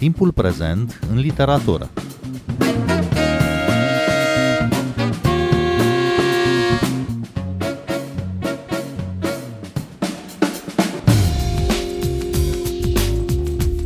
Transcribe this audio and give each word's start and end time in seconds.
Timpul 0.00 0.32
prezent 0.32 1.00
în 1.10 1.18
literatură. 1.18 1.90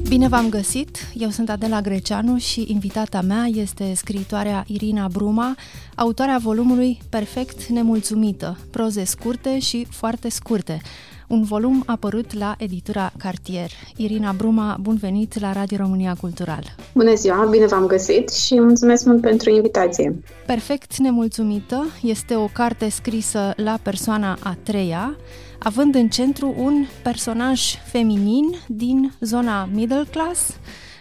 Bine 0.08 0.28
v-am 0.28 0.48
găsit! 0.48 0.98
Eu 1.14 1.28
sunt 1.30 1.50
Adela 1.50 1.80
Greceanu 1.80 2.38
și 2.38 2.64
invitata 2.68 3.20
mea 3.20 3.44
este 3.44 3.94
scriitoarea 3.94 4.64
Irina 4.66 5.08
Bruma, 5.08 5.54
autoarea 5.94 6.38
volumului 6.38 6.98
Perfect 7.08 7.64
Nemulțumită, 7.64 8.58
proze 8.70 9.04
scurte 9.04 9.58
și 9.58 9.86
foarte 9.90 10.28
scurte, 10.28 10.80
un 11.28 11.42
volum 11.42 11.82
apărut 11.86 12.32
la 12.32 12.54
editura 12.58 13.12
Cartier. 13.18 13.70
Irina 13.96 14.32
Bruma, 14.32 14.76
bun 14.80 14.96
venit 14.96 15.40
la 15.40 15.52
Radio 15.52 15.76
România 15.76 16.16
Cultural! 16.20 16.74
Bună 16.94 17.14
ziua, 17.14 17.46
bine 17.50 17.66
v-am 17.66 17.86
găsit 17.86 18.30
și 18.30 18.60
mulțumesc 18.60 19.04
mult 19.04 19.20
pentru 19.20 19.50
invitație! 19.50 20.22
Perfect 20.46 20.96
Nemulțumită 20.96 21.86
este 22.02 22.34
o 22.36 22.46
carte 22.46 22.88
scrisă 22.88 23.52
la 23.56 23.78
persoana 23.82 24.38
a 24.42 24.56
treia, 24.62 25.16
având 25.58 25.94
în 25.94 26.08
centru 26.08 26.54
un 26.58 26.84
personaj 27.02 27.74
feminin 27.84 28.54
din 28.68 29.12
zona 29.20 29.68
middle 29.72 30.04
class, 30.10 30.56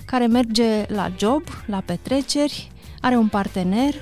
care 0.05 0.27
merge 0.27 0.85
la 0.87 1.11
job, 1.17 1.43
la 1.65 1.81
petreceri, 1.85 2.71
are 3.01 3.15
un 3.15 3.27
partener, 3.27 3.93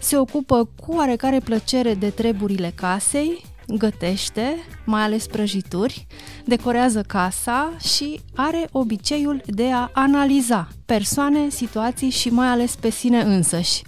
se 0.00 0.16
ocupă 0.16 0.68
cu 0.86 0.92
oarecare 0.92 1.40
plăcere 1.44 1.94
de 1.94 2.10
treburile 2.10 2.72
casei, 2.74 3.44
gătește, 3.76 4.54
mai 4.84 5.02
ales 5.02 5.26
prăjituri, 5.26 6.06
decorează 6.44 7.02
casa 7.02 7.72
și 7.80 8.20
are 8.34 8.68
obiceiul 8.72 9.42
de 9.46 9.70
a 9.72 9.90
analiza 9.92 10.68
persoane, 10.86 11.48
situații 11.48 12.10
și 12.10 12.28
mai 12.28 12.48
ales 12.48 12.76
pe 12.76 12.90
sine 12.90 13.20
însăși. 13.20 13.82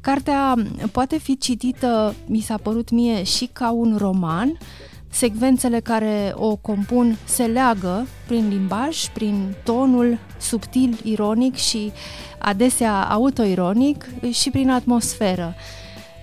Cartea 0.00 0.54
poate 0.92 1.18
fi 1.18 1.38
citită, 1.38 2.14
mi 2.26 2.40
s-a 2.40 2.56
părut 2.56 2.90
mie, 2.90 3.22
și 3.22 3.48
ca 3.52 3.70
un 3.70 3.96
roman, 3.98 4.58
secvențele 5.10 5.80
care 5.80 6.32
o 6.34 6.56
compun 6.56 7.18
se 7.24 7.46
leagă 7.46 8.06
prin 8.26 8.48
limbaj, 8.48 9.08
prin 9.08 9.54
tonul 9.64 10.18
subtil, 10.38 10.98
ironic 11.02 11.54
și 11.54 11.92
adesea 12.38 13.02
autoironic 13.02 14.06
și 14.30 14.50
prin 14.50 14.70
atmosferă. 14.70 15.54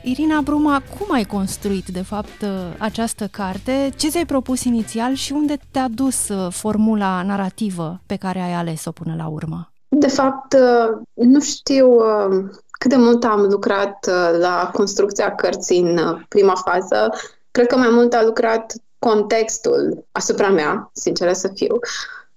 Irina 0.05 0.41
Bruma, 0.41 0.81
cum 0.97 1.15
ai 1.15 1.23
construit, 1.23 1.87
de 1.87 2.01
fapt, 2.01 2.45
această 2.77 3.27
carte? 3.31 3.89
Ce 3.95 4.09
ți-ai 4.09 4.25
propus 4.25 4.63
inițial 4.63 5.13
și 5.13 5.31
unde 5.31 5.57
te-a 5.71 5.87
dus 5.87 6.27
uh, 6.27 6.51
formula 6.51 7.23
narrativă 7.25 7.99
pe 8.05 8.15
care 8.15 8.39
ai 8.39 8.53
ales-o 8.53 8.91
până 8.91 9.15
la 9.17 9.27
urmă? 9.27 9.71
De 9.89 10.07
fapt, 10.07 10.53
uh, 10.53 10.97
nu 11.13 11.39
știu 11.39 11.95
uh, 11.95 12.49
cât 12.71 12.89
de 12.89 12.95
mult 12.95 13.23
am 13.23 13.41
lucrat 13.41 14.09
la 14.39 14.69
construcția 14.73 15.35
cărții 15.35 15.79
în 15.79 16.23
prima 16.29 16.55
fază. 16.55 17.09
Cred 17.51 17.67
că 17.67 17.77
mai 17.77 17.89
mult 17.91 18.13
a 18.13 18.23
lucrat 18.23 18.73
contextul 18.99 20.05
asupra 20.11 20.49
mea, 20.49 20.89
sinceră 20.93 21.33
să 21.33 21.51
fiu. 21.53 21.79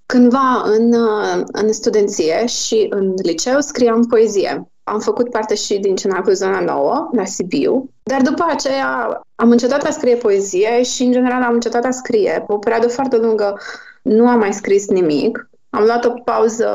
Cândva 0.06 0.62
în, 0.64 0.94
în 1.46 1.72
studenție 1.72 2.46
și 2.46 2.86
în 2.90 3.14
liceu 3.22 3.60
scriam 3.60 4.04
poezie 4.04 4.70
am 4.88 5.00
făcut 5.00 5.30
parte 5.30 5.54
și 5.54 5.78
din 5.78 5.96
Cenacul 5.96 6.34
Zona 6.34 6.60
Nouă, 6.60 7.08
la 7.12 7.24
Sibiu, 7.24 7.90
dar 8.02 8.22
după 8.22 8.44
aceea 8.48 9.22
am 9.34 9.50
încetat 9.50 9.82
a 9.82 9.90
scrie 9.90 10.16
poezie 10.16 10.82
și, 10.82 11.02
în 11.02 11.12
general, 11.12 11.42
am 11.42 11.52
încetat 11.52 11.84
a 11.84 11.90
scrie. 11.90 12.44
O 12.46 12.58
perioadă 12.58 12.88
foarte 12.88 13.16
lungă 13.16 13.58
nu 14.02 14.28
am 14.28 14.38
mai 14.38 14.52
scris 14.52 14.88
nimic. 14.88 15.48
Am 15.70 15.84
luat 15.84 16.04
o 16.04 16.10
pauză 16.10 16.68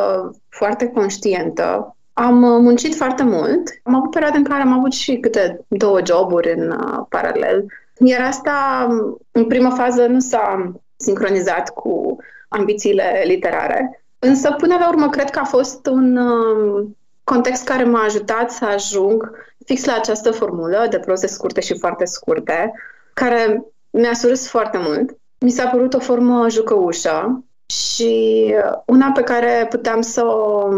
foarte 0.49 0.87
conștientă. 0.87 1.95
Am 2.13 2.35
muncit 2.37 2.95
foarte 2.95 3.23
mult. 3.23 3.69
Am 3.83 3.95
avut 3.95 4.11
perioade 4.11 4.37
în 4.37 4.43
care 4.43 4.61
am 4.61 4.73
avut 4.77 4.91
și 4.91 5.17
câte 5.17 5.65
două 5.67 5.99
joburi 6.05 6.53
în 6.53 6.69
uh, 6.69 7.05
paralel. 7.09 7.65
Iar 7.97 8.21
asta, 8.21 8.87
în 9.31 9.45
prima 9.45 9.69
fază, 9.69 10.05
nu 10.05 10.19
s-a 10.19 10.71
sincronizat 10.95 11.69
cu 11.69 12.17
ambițiile 12.47 13.23
literare. 13.25 14.03
Însă, 14.19 14.55
până 14.57 14.75
la 14.79 14.89
urmă, 14.89 15.09
cred 15.09 15.29
că 15.29 15.39
a 15.39 15.43
fost 15.43 15.85
un, 15.85 16.17
uh, 16.17 16.87
context 17.33 17.63
care 17.63 17.83
m-a 17.83 18.03
ajutat 18.03 18.51
să 18.51 18.65
ajung 18.65 19.31
fix 19.65 19.85
la 19.85 19.93
această 19.93 20.31
formulă 20.31 20.87
de 20.89 20.99
proze 20.99 21.27
scurte 21.27 21.61
și 21.61 21.77
foarte 21.77 22.05
scurte, 22.05 22.71
care 23.13 23.63
mi-a 23.89 24.13
surâs 24.13 24.47
foarte 24.47 24.77
mult. 24.77 25.17
Mi 25.39 25.49
s-a 25.49 25.67
părut 25.67 25.93
o 25.93 25.99
formă 25.99 26.49
jucăușă 26.49 27.43
și 27.65 28.55
una 28.85 29.11
pe 29.11 29.21
care 29.21 29.67
puteam 29.69 30.01
să 30.01 30.25
o 30.25 30.69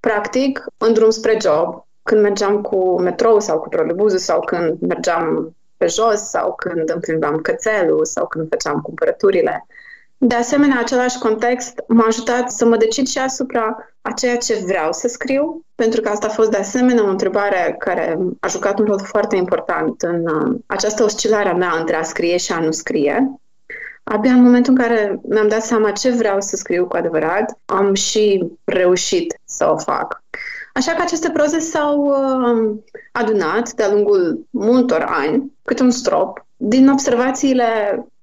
practic 0.00 0.64
în 0.76 0.92
drum 0.92 1.10
spre 1.10 1.36
job, 1.42 1.84
când 2.02 2.22
mergeam 2.22 2.60
cu 2.60 3.00
metrou 3.00 3.40
sau 3.40 3.58
cu 3.58 3.68
trolebuzul 3.68 4.18
sau 4.18 4.40
când 4.40 4.80
mergeam 4.80 5.54
pe 5.76 5.86
jos 5.86 6.20
sau 6.20 6.54
când 6.54 6.90
îmi 6.90 7.00
plimbam 7.00 7.40
cățelul 7.40 8.04
sau 8.04 8.26
când 8.26 8.48
făceam 8.48 8.80
cumpărăturile. 8.80 9.66
De 10.18 10.34
asemenea, 10.34 10.78
același 10.78 11.18
context 11.18 11.84
m-a 11.88 12.04
ajutat 12.06 12.50
să 12.50 12.66
mă 12.66 12.76
decid 12.76 13.06
și 13.06 13.18
asupra 13.18 13.76
a 14.00 14.12
ceea 14.12 14.36
ce 14.36 14.62
vreau 14.66 14.92
să 14.92 15.08
scriu, 15.08 15.64
pentru 15.74 16.00
că 16.00 16.08
asta 16.08 16.26
a 16.26 16.30
fost 16.30 16.50
de 16.50 16.56
asemenea 16.56 17.04
o 17.04 17.10
întrebare 17.10 17.74
care 17.78 18.18
a 18.40 18.48
jucat 18.48 18.78
un 18.78 18.84
rol 18.84 19.00
foarte 19.00 19.36
important 19.36 20.02
în 20.02 20.26
uh, 20.26 20.60
această 20.66 21.02
oscilare 21.02 21.48
a 21.48 21.54
mea 21.54 21.76
între 21.78 21.96
a 21.96 22.02
scrie 22.02 22.36
și 22.36 22.52
a 22.52 22.60
nu 22.60 22.70
scrie. 22.70 23.40
Abia 24.04 24.32
în 24.32 24.42
momentul 24.42 24.72
în 24.72 24.78
care 24.78 25.20
mi-am 25.28 25.48
dat 25.48 25.62
seama 25.62 25.90
ce 25.90 26.10
vreau 26.10 26.40
să 26.40 26.56
scriu 26.56 26.86
cu 26.86 26.96
adevărat, 26.96 27.58
am 27.64 27.94
și 27.94 28.46
reușit 28.64 29.40
să 29.44 29.70
o 29.70 29.76
fac. 29.76 30.22
Așa 30.72 30.92
că 30.92 31.02
aceste 31.02 31.30
proze 31.30 31.58
s-au 31.58 32.04
uh, 32.04 32.76
adunat 33.12 33.72
de-a 33.72 33.92
lungul 33.92 34.46
multor 34.50 35.04
ani, 35.08 35.52
cât 35.62 35.80
un 35.80 35.90
strop, 35.90 36.46
din 36.56 36.88
observațiile 36.88 37.66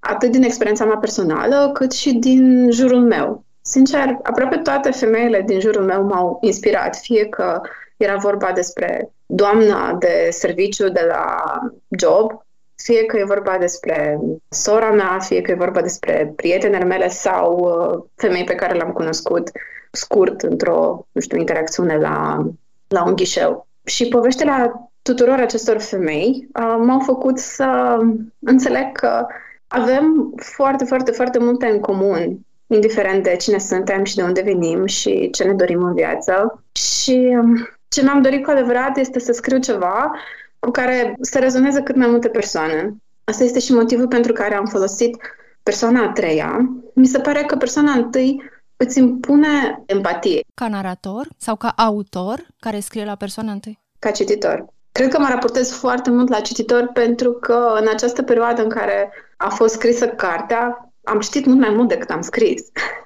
atât 0.01 0.31
din 0.31 0.44
experiența 0.44 0.85
mea 0.85 0.97
personală, 0.97 1.72
cât 1.73 1.91
și 1.91 2.13
din 2.13 2.72
jurul 2.72 3.01
meu. 3.01 3.44
Sincer, 3.62 4.17
aproape 4.23 4.57
toate 4.57 4.91
femeile 4.91 5.41
din 5.41 5.59
jurul 5.59 5.84
meu 5.84 6.03
m-au 6.03 6.38
inspirat, 6.41 6.95
fie 6.95 7.25
că 7.25 7.62
era 7.97 8.16
vorba 8.16 8.51
despre 8.51 9.12
doamna 9.25 9.94
de 9.94 10.28
serviciu 10.31 10.89
de 10.89 11.06
la 11.07 11.44
job, 11.89 12.45
fie 12.75 13.06
că 13.06 13.17
e 13.17 13.23
vorba 13.23 13.57
despre 13.57 14.19
sora 14.50 14.91
mea, 14.91 15.19
fie 15.19 15.41
că 15.41 15.51
e 15.51 15.56
vorba 15.56 15.81
despre 15.81 16.33
prietenele 16.35 16.83
mele 16.83 17.07
sau 17.07 17.57
uh, 17.57 18.03
femei 18.16 18.44
pe 18.44 18.56
care 18.56 18.73
le-am 18.73 18.91
cunoscut 18.91 19.51
scurt 19.91 20.41
într-o, 20.41 21.06
nu 21.12 21.22
știu, 21.22 21.38
interacțiune 21.38 21.97
la, 21.97 22.45
la 22.88 23.06
un 23.06 23.16
ghișeu. 23.16 23.68
Și 23.83 24.07
poveștile 24.07 24.73
tuturor 25.01 25.39
acestor 25.39 25.79
femei 25.79 26.47
uh, 26.59 26.75
m-au 26.79 27.00
făcut 27.00 27.38
să 27.38 27.97
înțeleg 28.39 28.91
că 28.91 29.25
avem 29.71 30.33
foarte, 30.35 30.85
foarte, 30.85 31.11
foarte 31.11 31.39
multe 31.39 31.65
în 31.65 31.79
comun, 31.79 32.39
indiferent 32.67 33.23
de 33.23 33.35
cine 33.35 33.57
suntem 33.57 34.03
și 34.03 34.15
de 34.15 34.23
unde 34.23 34.41
venim 34.41 34.85
și 34.85 35.29
ce 35.29 35.43
ne 35.43 35.53
dorim 35.53 35.83
în 35.83 35.93
viață. 35.93 36.63
Și 36.71 37.37
um, 37.41 37.69
ce 37.87 38.01
mi-am 38.01 38.21
dorit 38.21 38.43
cu 38.43 38.49
adevărat 38.49 38.97
este 38.97 39.19
să 39.19 39.31
scriu 39.31 39.57
ceva 39.57 40.11
cu 40.59 40.71
care 40.71 41.15
să 41.21 41.39
rezoneze 41.39 41.81
cât 41.81 41.95
mai 41.95 42.07
multe 42.07 42.27
persoane. 42.27 42.95
Asta 43.23 43.43
este 43.43 43.59
și 43.59 43.73
motivul 43.73 44.07
pentru 44.07 44.33
care 44.33 44.55
am 44.55 44.65
folosit 44.65 45.17
persoana 45.63 46.03
a 46.03 46.11
treia. 46.11 46.69
Mi 46.93 47.07
se 47.07 47.19
pare 47.19 47.43
că 47.43 47.55
persoana 47.55 47.91
întâi 47.91 48.41
îți 48.77 48.99
impune 48.99 49.83
empatie. 49.85 50.41
Ca 50.53 50.67
narator 50.67 51.27
sau 51.38 51.55
ca 51.55 51.73
autor 51.75 52.47
care 52.59 52.79
scrie 52.79 53.05
la 53.05 53.15
persoana 53.15 53.51
întâi? 53.51 53.79
Ca 53.99 54.11
cititor. 54.11 54.65
Cred 54.91 55.09
că 55.09 55.19
mă 55.19 55.28
raportez 55.29 55.72
foarte 55.72 56.09
mult 56.09 56.29
la 56.29 56.40
cititor 56.40 56.90
pentru 56.94 57.31
că 57.31 57.77
în 57.80 57.88
această 57.88 58.24
perioadă 58.24 58.63
în 58.63 58.69
care 58.69 59.12
a 59.38 59.50
fost 59.50 59.74
scrisă 59.74 60.07
cartea, 60.07 60.92
am 61.04 61.19
citit 61.19 61.45
mult 61.45 61.60
mai 61.60 61.69
mult 61.69 61.88
decât 61.88 62.10
am 62.10 62.21
scris. 62.21 62.62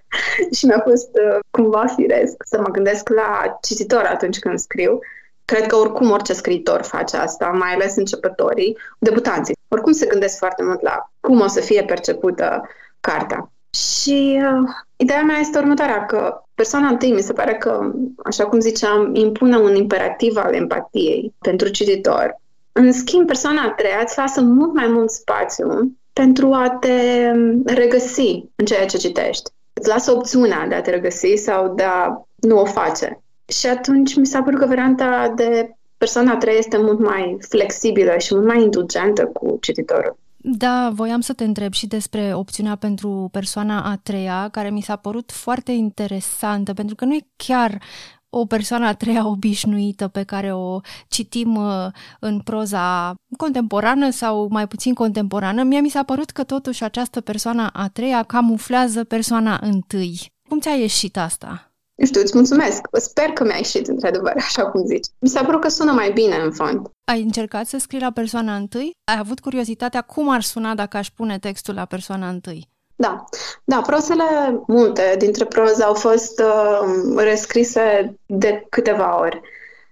și 0.57 0.65
mi-a 0.65 0.81
fost 0.83 1.09
uh, 1.13 1.39
cumva 1.51 1.85
firesc 1.95 2.35
să 2.45 2.59
mă 2.59 2.69
gândesc 2.69 3.09
la 3.09 3.57
cititor 3.61 4.03
atunci 4.03 4.39
când 4.39 4.59
scriu. 4.59 4.99
Cred 5.45 5.67
că 5.67 5.75
oricum 5.75 6.11
orice 6.11 6.33
scriitor 6.33 6.81
face 6.81 7.17
asta, 7.17 7.45
mai 7.45 7.73
ales 7.73 7.95
începătorii, 7.95 8.77
debutanții. 8.99 9.57
Oricum 9.67 9.91
se 9.91 10.05
gândesc 10.05 10.37
foarte 10.37 10.63
mult 10.63 10.81
la 10.81 11.11
cum 11.19 11.39
o 11.39 11.47
să 11.47 11.59
fie 11.59 11.83
percepută 11.83 12.67
cartea. 12.99 13.51
Și 13.69 14.41
uh, 14.41 14.69
ideea 14.95 15.21
mea 15.21 15.37
este 15.37 15.57
următoarea, 15.57 16.05
că 16.05 16.44
persoana 16.55 16.87
întâi 16.87 17.11
mi 17.11 17.21
se 17.21 17.33
pare 17.33 17.55
că, 17.55 17.91
așa 18.23 18.45
cum 18.45 18.59
ziceam, 18.59 19.15
impune 19.15 19.57
un 19.57 19.75
imperativ 19.75 20.37
al 20.37 20.53
empatiei 20.53 21.33
pentru 21.39 21.67
cititor. 21.67 22.39
În 22.71 22.91
schimb, 22.91 23.27
persoana 23.27 23.61
a 23.61 23.71
treia 23.71 23.99
îți 24.03 24.17
lasă 24.17 24.41
mult 24.41 24.73
mai 24.73 24.87
mult 24.87 25.09
spațiu 25.09 25.97
pentru 26.13 26.51
a 26.51 26.77
te 26.79 27.31
regăsi 27.65 28.43
în 28.55 28.65
ceea 28.65 28.85
ce 28.85 28.97
citești. 28.97 29.51
Îți 29.73 29.87
lasă 29.87 30.11
opțiunea 30.11 30.67
de 30.67 30.75
a 30.75 30.81
te 30.81 30.89
regăsi 30.89 31.35
sau 31.35 31.73
de 31.73 31.83
a 31.83 32.25
nu 32.35 32.59
o 32.59 32.65
face. 32.65 33.23
Și 33.47 33.67
atunci 33.67 34.15
mi 34.15 34.25
s-a 34.25 34.41
părut 34.41 34.59
că 34.59 34.65
varianta 34.65 35.33
de 35.35 35.75
persoana 35.97 36.31
a 36.31 36.37
treia 36.37 36.57
este 36.57 36.77
mult 36.77 36.99
mai 36.99 37.37
flexibilă 37.39 38.17
și 38.17 38.35
mult 38.35 38.45
mai 38.45 38.61
indulgentă 38.61 39.25
cu 39.25 39.57
cititorul. 39.61 40.17
Da, 40.47 40.89
voiam 40.93 41.21
să 41.21 41.33
te 41.33 41.43
întreb 41.43 41.73
și 41.73 41.87
despre 41.87 42.33
opțiunea 42.33 42.75
pentru 42.75 43.29
persoana 43.31 43.83
a 43.83 43.95
treia, 43.95 44.49
care 44.49 44.69
mi 44.69 44.81
s-a 44.81 44.95
părut 44.95 45.31
foarte 45.31 45.71
interesantă, 45.71 46.73
pentru 46.73 46.95
că 46.95 47.05
nu 47.05 47.13
e 47.13 47.27
chiar 47.35 47.81
o 48.29 48.45
persoană 48.45 48.85
a 48.85 48.93
treia 48.93 49.27
obișnuită 49.27 50.07
pe 50.07 50.23
care 50.23 50.53
o 50.53 50.79
citim 51.07 51.55
uh, 51.55 51.87
în 52.19 52.39
proza 52.39 53.15
contemporană 53.37 54.09
sau 54.09 54.47
mai 54.49 54.67
puțin 54.67 54.93
contemporană, 54.93 55.63
mie 55.63 55.79
mi 55.79 55.89
s-a 55.89 56.03
părut 56.03 56.29
că 56.29 56.43
totuși 56.43 56.83
această 56.83 57.21
persoană 57.21 57.69
a 57.73 57.87
treia 57.87 58.23
camuflează 58.23 59.03
persoana 59.03 59.59
întâi. 59.61 60.33
Cum 60.49 60.59
ți-a 60.59 60.73
ieșit 60.73 61.17
asta? 61.17 61.74
Nu 61.95 62.05
știu, 62.05 62.21
îți 62.21 62.35
mulțumesc. 62.35 62.87
Sper 62.91 63.25
că 63.25 63.43
mi-a 63.43 63.55
ieșit 63.55 63.87
într-adevăr, 63.87 64.33
așa 64.35 64.65
cum 64.65 64.85
zici. 64.85 65.05
Mi 65.19 65.29
s-a 65.29 65.43
părut 65.43 65.61
că 65.61 65.67
sună 65.67 65.91
mai 65.91 66.11
bine, 66.11 66.35
în 66.35 66.51
fond. 66.51 66.89
Ai 67.11 67.21
încercat 67.21 67.67
să 67.67 67.77
scrii 67.77 67.99
la 67.99 68.11
persoana 68.11 68.55
întâi? 68.55 68.91
Ai 69.03 69.17
avut 69.19 69.39
curiozitatea 69.39 70.01
cum 70.01 70.29
ar 70.29 70.41
suna 70.41 70.75
dacă 70.75 70.97
aș 70.97 71.07
pune 71.09 71.39
textul 71.39 71.73
la 71.73 71.85
persoana 71.85 72.29
întâi? 72.29 72.69
Da, 72.95 73.23
da, 73.63 73.81
prozele 73.81 74.23
multe 74.67 75.15
dintre 75.17 75.45
proze 75.45 75.83
au 75.83 75.93
fost 75.93 76.39
uh, 76.39 77.15
rescrise 77.17 78.15
de 78.25 78.65
câteva 78.69 79.19
ori 79.19 79.41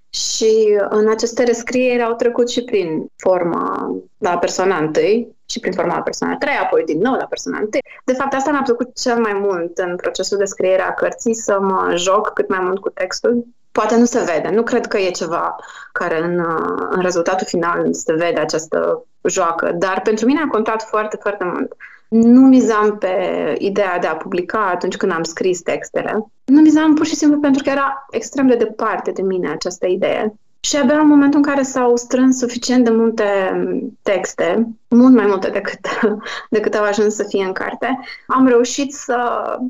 și 0.09 0.79
în 0.89 1.09
aceste 1.09 1.43
rescrieri 1.43 2.03
au 2.03 2.13
trecut 2.13 2.49
și 2.49 2.63
prin 2.63 3.05
forma 3.15 3.95
la 4.17 4.37
persoana 4.37 4.77
întâi 4.77 5.35
și 5.53 5.59
prin 5.59 5.73
forma 5.73 5.95
la 5.95 6.01
persoana 6.01 6.33
a 6.33 6.37
treia, 6.37 6.61
apoi 6.61 6.83
din 6.83 6.99
nou 6.99 7.13
la 7.13 7.25
persoana 7.25 7.59
întâi. 7.59 7.83
De 8.05 8.13
fapt, 8.13 8.33
asta 8.33 8.51
mi-a 8.51 8.61
plăcut 8.61 8.95
cel 8.95 9.17
mai 9.17 9.33
mult 9.33 9.77
în 9.77 9.95
procesul 9.95 10.37
de 10.37 10.45
scriere 10.45 10.81
a 10.81 10.93
cărții, 10.93 11.33
să 11.33 11.57
mă 11.61 11.93
joc 11.95 12.33
cât 12.33 12.49
mai 12.49 12.59
mult 12.61 12.79
cu 12.79 12.89
textul. 12.89 13.45
Poate 13.71 13.95
nu 13.97 14.05
se 14.05 14.31
vede, 14.33 14.49
nu 14.55 14.63
cred 14.63 14.85
că 14.85 14.97
e 14.97 15.09
ceva 15.09 15.55
care 15.91 16.23
în, 16.23 16.45
în 16.89 17.01
rezultatul 17.01 17.47
final 17.47 17.93
se 17.93 18.13
vede 18.13 18.39
această 18.39 19.05
joacă, 19.23 19.71
dar 19.71 20.01
pentru 20.01 20.25
mine 20.25 20.41
a 20.45 20.51
contat 20.51 20.81
foarte, 20.83 21.17
foarte 21.21 21.43
mult. 21.43 21.73
Nu 22.07 22.41
mizam 22.41 22.97
pe 22.97 23.15
ideea 23.57 23.99
de 23.99 24.07
a 24.07 24.15
publica 24.15 24.69
atunci 24.73 24.97
când 24.97 25.11
am 25.11 25.23
scris 25.23 25.61
textele. 25.61 26.25
Nu 26.45 26.61
mizam 26.61 26.93
pur 26.93 27.05
și 27.05 27.15
simplu 27.15 27.39
pentru 27.39 27.63
că 27.63 27.69
era 27.69 28.05
extrem 28.09 28.47
de 28.47 28.55
departe 28.55 29.11
de 29.11 29.21
mine 29.21 29.49
această 29.49 29.87
idee. 29.87 30.33
Și 30.65 30.77
abia 30.77 30.99
în 30.99 31.07
momentul 31.07 31.39
în 31.39 31.45
care 31.45 31.61
s-au 31.61 31.95
strâns 31.95 32.37
suficient 32.37 32.83
de 32.83 32.89
multe 32.89 33.23
texte, 34.01 34.67
mult 34.87 35.13
mai 35.13 35.25
multe 35.25 35.49
decât, 35.49 35.79
decât 36.49 36.73
au 36.73 36.83
ajuns 36.83 37.15
să 37.15 37.23
fie 37.23 37.43
în 37.43 37.51
carte, 37.51 37.99
am 38.27 38.47
reușit 38.47 38.93
să 38.93 39.17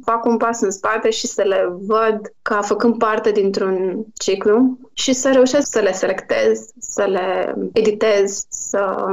fac 0.05 0.25
un 0.25 0.37
pas 0.37 0.61
în 0.61 0.71
spate 0.71 1.09
și 1.09 1.27
să 1.27 1.41
le 1.41 1.67
văd 1.87 2.33
ca 2.41 2.61
făcând 2.61 2.97
parte 2.97 3.31
dintr-un 3.31 4.05
ciclu 4.13 4.77
și 4.93 5.13
să 5.13 5.31
reușesc 5.31 5.71
să 5.71 5.79
le 5.79 5.91
selectez, 5.91 6.65
să 6.79 7.03
le 7.03 7.55
editez, 7.73 8.45
să 8.49 9.05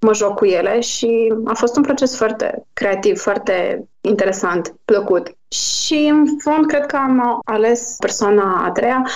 mă 0.00 0.14
joc 0.14 0.34
cu 0.34 0.44
ele 0.44 0.80
și 0.80 1.34
a 1.44 1.54
fost 1.54 1.76
un 1.76 1.82
proces 1.82 2.16
foarte 2.16 2.66
creativ, 2.72 3.18
foarte 3.20 3.88
interesant, 4.00 4.74
plăcut. 4.84 5.36
Și 5.48 6.08
în 6.12 6.26
fond 6.38 6.66
cred 6.66 6.86
că 6.86 6.96
am 6.96 7.40
ales 7.44 7.96
persoana 7.98 8.64
a 8.64 8.70
treia 8.70 9.06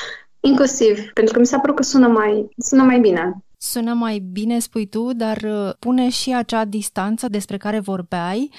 inclusiv, 0.43 1.11
pentru 1.15 1.35
că 1.35 1.41
mi 1.41 1.47
s-a 1.47 1.59
părut 1.59 1.77
că 1.77 1.83
sună 1.83 2.09
mai, 2.09 2.49
sună 2.59 2.83
mai 2.83 2.99
bine. 2.99 3.45
Sună 3.59 3.93
mai 3.93 4.19
bine, 4.33 4.59
spui 4.59 4.87
tu, 4.87 5.13
dar 5.13 5.37
uh, 5.45 5.71
pune 5.79 6.09
și 6.09 6.35
acea 6.35 6.65
distanță 6.65 7.29
despre 7.29 7.57
care 7.57 7.81
vorbeai 7.81 8.51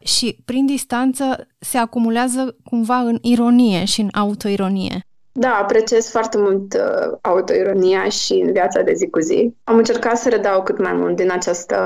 și 0.00 0.42
prin 0.44 0.66
distanță 0.66 1.46
se 1.58 1.78
acumulează 1.78 2.56
cumva 2.64 2.98
în 2.98 3.18
ironie 3.22 3.84
și 3.84 4.00
în 4.00 4.08
autoironie. 4.12 5.00
Da, 5.32 5.54
apreciez 5.54 6.10
foarte 6.10 6.38
mult 6.38 6.74
uh, 6.74 7.18
autoironia 7.20 8.08
și 8.08 8.32
în 8.32 8.52
viața 8.52 8.82
de 8.82 8.92
zi 8.92 9.08
cu 9.10 9.20
zi. 9.20 9.54
Am 9.64 9.76
încercat 9.76 10.16
să 10.18 10.28
redau 10.28 10.62
cât 10.62 10.78
mai 10.78 10.92
mult 10.92 11.16
din 11.16 11.30
această 11.30 11.76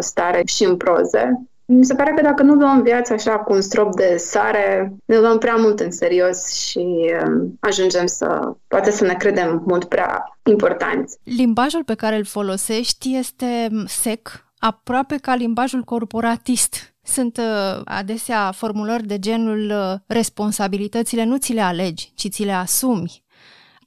stare 0.00 0.42
și 0.46 0.64
în 0.64 0.76
proze 0.76 1.48
mi 1.70 1.84
se 1.84 1.94
pare 1.94 2.12
că 2.12 2.22
dacă 2.22 2.42
nu 2.42 2.54
luăm 2.54 2.82
viața 2.82 3.14
așa 3.14 3.38
cu 3.38 3.52
un 3.52 3.60
strop 3.60 3.96
de 3.96 4.16
sare, 4.16 4.92
ne 5.04 5.18
luăm 5.18 5.38
prea 5.38 5.54
mult 5.54 5.80
în 5.80 5.90
serios 5.90 6.52
și 6.52 7.12
um, 7.26 7.56
ajungem 7.60 8.06
să, 8.06 8.52
poate 8.66 8.90
să 8.90 9.04
ne 9.04 9.14
credem 9.14 9.62
mult 9.66 9.84
prea 9.84 10.38
importanți. 10.42 11.18
Limbajul 11.22 11.84
pe 11.84 11.94
care 11.94 12.16
îl 12.16 12.24
folosești 12.24 13.16
este 13.16 13.68
sec, 13.86 14.46
aproape 14.58 15.16
ca 15.16 15.34
limbajul 15.34 15.82
corporatist. 15.82 16.96
Sunt 17.02 17.36
uh, 17.36 17.80
adesea 17.84 18.52
formulări 18.52 19.06
de 19.06 19.18
genul 19.18 19.70
uh, 19.70 19.98
responsabilitățile 20.06 21.24
nu 21.24 21.36
ți 21.36 21.52
le 21.52 21.60
alegi, 21.60 22.12
ci 22.14 22.28
ți 22.28 22.44
le 22.44 22.52
asumi 22.52 23.26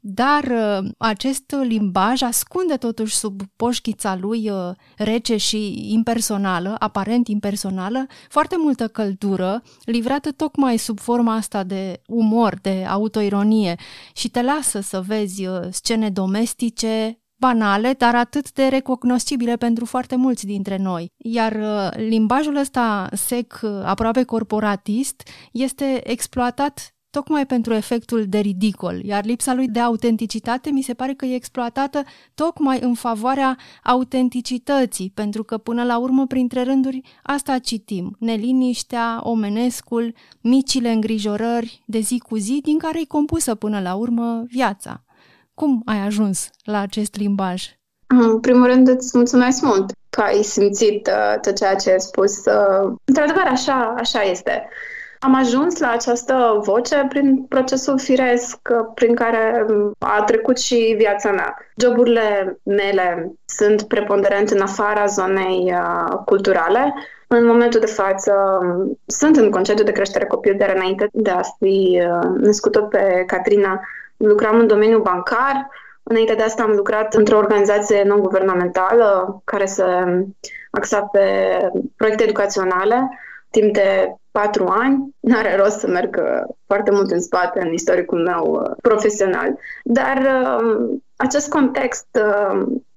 dar 0.03 0.43
uh, 0.43 0.89
acest 0.97 1.55
limbaj 1.61 2.21
ascunde 2.21 2.75
totuși 2.77 3.15
sub 3.15 3.41
poșchița 3.55 4.15
lui 4.15 4.49
uh, 4.49 4.71
rece 4.97 5.37
și 5.37 5.91
impersonală, 5.91 6.75
aparent 6.79 7.27
impersonală, 7.27 8.05
foarte 8.29 8.55
multă 8.57 8.87
căldură, 8.87 9.63
livrată 9.85 10.31
tocmai 10.31 10.77
sub 10.77 10.99
forma 10.99 11.35
asta 11.35 11.63
de 11.63 12.01
umor, 12.07 12.59
de 12.61 12.85
autoironie 12.89 13.75
și 14.13 14.29
te 14.29 14.41
lasă 14.41 14.79
să 14.79 15.01
vezi 15.07 15.45
uh, 15.45 15.59
scene 15.69 16.09
domestice, 16.09 17.15
banale, 17.39 17.93
dar 17.97 18.15
atât 18.15 18.51
de 18.51 18.67
recognoscibile 18.67 19.55
pentru 19.55 19.85
foarte 19.85 20.15
mulți 20.15 20.45
dintre 20.45 20.77
noi. 20.77 21.11
Iar 21.17 21.55
limbajul 21.95 22.55
ăsta 22.55 23.09
sec, 23.13 23.59
aproape 23.83 24.23
corporatist, 24.23 25.27
este 25.51 26.09
exploatat 26.09 26.95
tocmai 27.11 27.45
pentru 27.45 27.73
efectul 27.73 28.25
de 28.27 28.37
ridicol, 28.37 28.99
iar 29.03 29.25
lipsa 29.25 29.53
lui 29.53 29.67
de 29.67 29.79
autenticitate 29.79 30.69
mi 30.69 30.81
se 30.81 30.93
pare 30.93 31.13
că 31.13 31.25
e 31.25 31.35
exploatată 31.35 32.03
tocmai 32.35 32.79
în 32.81 32.93
favoarea 32.93 33.57
autenticității, 33.83 35.11
pentru 35.13 35.43
că 35.43 35.57
până 35.57 35.83
la 35.83 35.97
urmă, 35.97 36.27
printre 36.27 36.63
rânduri, 36.63 37.01
asta 37.23 37.57
citim, 37.57 38.15
neliniștea, 38.19 39.19
omenescul, 39.23 40.13
micile 40.41 40.91
îngrijorări 40.91 41.83
de 41.85 41.99
zi 41.99 42.19
cu 42.19 42.37
zi, 42.37 42.59
din 42.63 42.77
care 42.77 42.99
e 42.99 43.05
compusă 43.05 43.55
până 43.55 43.79
la 43.81 43.93
urmă 43.95 44.43
viața. 44.47 45.03
Cum 45.53 45.81
ai 45.85 45.99
ajuns 45.99 46.49
la 46.63 46.79
acest 46.79 47.15
limbaj? 47.15 47.63
În 48.07 48.39
primul 48.39 48.65
rând 48.65 48.87
îți 48.87 49.17
mulțumesc 49.17 49.61
mult 49.61 49.91
că 50.09 50.21
ai 50.21 50.43
simțit 50.43 51.07
uh, 51.07 51.39
tot 51.41 51.55
ceea 51.55 51.75
ce 51.75 51.91
ai 51.91 51.99
spus. 51.99 52.45
Uh, 52.45 52.93
într-adevăr, 53.05 53.43
așa, 53.45 53.93
așa 53.97 54.21
este. 54.21 54.67
Am 55.23 55.35
ajuns 55.35 55.79
la 55.79 55.89
această 55.89 56.59
voce 56.63 57.05
prin 57.09 57.45
procesul 57.49 57.99
firesc 57.99 58.59
prin 58.93 59.15
care 59.15 59.65
a 59.99 60.23
trecut 60.23 60.57
și 60.57 60.95
viața 60.97 61.31
mea. 61.31 61.57
Joburile 61.75 62.59
mele 62.63 63.33
sunt 63.45 63.81
preponderent 63.81 64.49
în 64.49 64.61
afara 64.61 65.05
zonei 65.05 65.73
uh, 65.73 66.17
culturale. 66.25 66.93
În 67.27 67.45
momentul 67.45 67.79
de 67.79 67.85
față 67.85 68.33
sunt 69.05 69.35
în 69.35 69.49
concediu 69.49 69.83
de 69.83 69.91
creștere 69.91 70.25
copil, 70.25 70.55
dar 70.57 70.73
înainte 70.75 71.09
de 71.11 71.29
a 71.29 71.41
fi 71.59 72.01
uh, 72.05 72.29
născută 72.37 72.81
pe 72.81 73.23
Catrina, 73.27 73.79
lucram 74.17 74.59
în 74.59 74.67
domeniul 74.67 75.01
bancar. 75.01 75.69
Înainte 76.03 76.33
de 76.33 76.43
asta 76.43 76.63
am 76.63 76.71
lucrat 76.71 77.13
într-o 77.13 77.37
organizație 77.37 78.03
non-guvernamentală 78.03 79.41
care 79.43 79.65
se 79.65 79.83
axa 80.71 81.01
pe 81.01 81.21
proiecte 81.95 82.23
educaționale 82.23 83.09
timp 83.49 83.73
de 83.73 84.15
patru 84.31 84.65
ani. 84.67 85.15
N-are 85.19 85.55
rost 85.55 85.79
să 85.79 85.87
merg 85.87 86.19
uh, 86.21 86.53
foarte 86.65 86.91
mult 86.91 87.11
în 87.11 87.21
spate 87.21 87.61
în 87.61 87.73
istoricul 87.73 88.23
meu 88.23 88.51
uh, 88.51 88.71
profesional, 88.81 89.57
dar 89.83 90.17
uh, 90.17 90.89
acest 91.15 91.49
context 91.49 92.07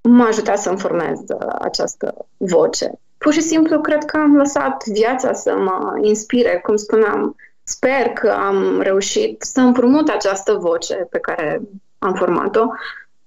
m-a 0.01 0.27
ajutat 0.27 0.59
să-mi 0.59 0.79
formez 0.79 1.21
această 1.59 2.27
voce. 2.37 2.93
Pur 3.19 3.33
și 3.33 3.41
simplu, 3.41 3.81
cred 3.81 4.05
că 4.05 4.17
am 4.17 4.37
lăsat 4.37 4.85
viața 4.87 5.33
să 5.33 5.55
mă 5.57 5.99
inspire, 6.03 6.61
cum 6.63 6.77
spuneam. 6.77 7.37
Sper 7.63 8.09
că 8.09 8.31
am 8.31 8.81
reușit 8.81 9.43
să 9.43 9.61
împrumut 9.61 10.09
această 10.09 10.53
voce 10.53 10.95
pe 11.11 11.19
care 11.19 11.61
am 11.99 12.15
format-o 12.15 12.67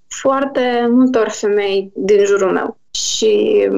foarte 0.08 0.88
multor 0.90 1.28
femei 1.28 1.92
din 1.94 2.24
jurul 2.24 2.52
meu. 2.52 2.78
Și 2.90 3.68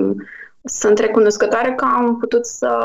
sunt 0.65 0.99
recunoscătoare 0.99 1.75
că 1.75 1.85
am 1.85 2.19
putut 2.19 2.47
să 2.47 2.79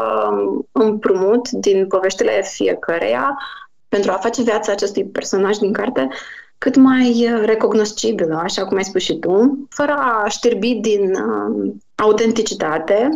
împrumut 0.71 1.49
din 1.49 1.87
poveștile 1.87 2.41
fiecăreia 2.43 3.37
pentru 3.89 4.11
a 4.11 4.19
face 4.21 4.41
viața 4.41 4.71
acestui 4.71 5.05
personaj 5.05 5.57
din 5.57 5.73
carte 5.73 6.07
cât 6.57 6.75
mai 6.75 7.29
recognoscibilă, 7.43 8.35
așa 8.43 8.65
cum 8.65 8.77
ai 8.77 8.83
spus 8.83 9.01
și 9.01 9.19
tu, 9.19 9.67
fără 9.69 9.91
a 9.91 10.27
știrbi 10.27 10.73
din 10.73 11.11
uh, 11.11 11.73
autenticitate 11.95 13.09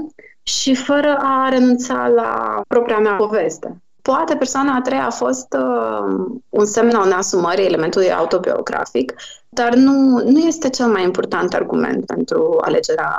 și 0.43 0.75
fără 0.75 1.17
a 1.21 1.49
renunța 1.49 2.07
la 2.07 2.61
propria 2.67 2.99
mea 2.99 3.13
poveste. 3.15 3.81
Poate 4.01 4.35
persoana 4.35 4.75
a 4.75 4.81
treia 4.81 5.05
a 5.05 5.09
fost 5.11 5.53
uh, 5.53 6.25
un 6.49 6.65
semn 6.65 6.95
al 6.95 7.07
neasumării 7.07 7.65
elementului 7.65 8.11
autobiografic, 8.13 9.13
dar 9.49 9.73
nu, 9.75 10.23
nu 10.25 10.39
este 10.39 10.69
cel 10.69 10.87
mai 10.87 11.03
important 11.03 11.53
argument 11.53 12.05
pentru 12.05 12.57
alegerea 12.61 13.15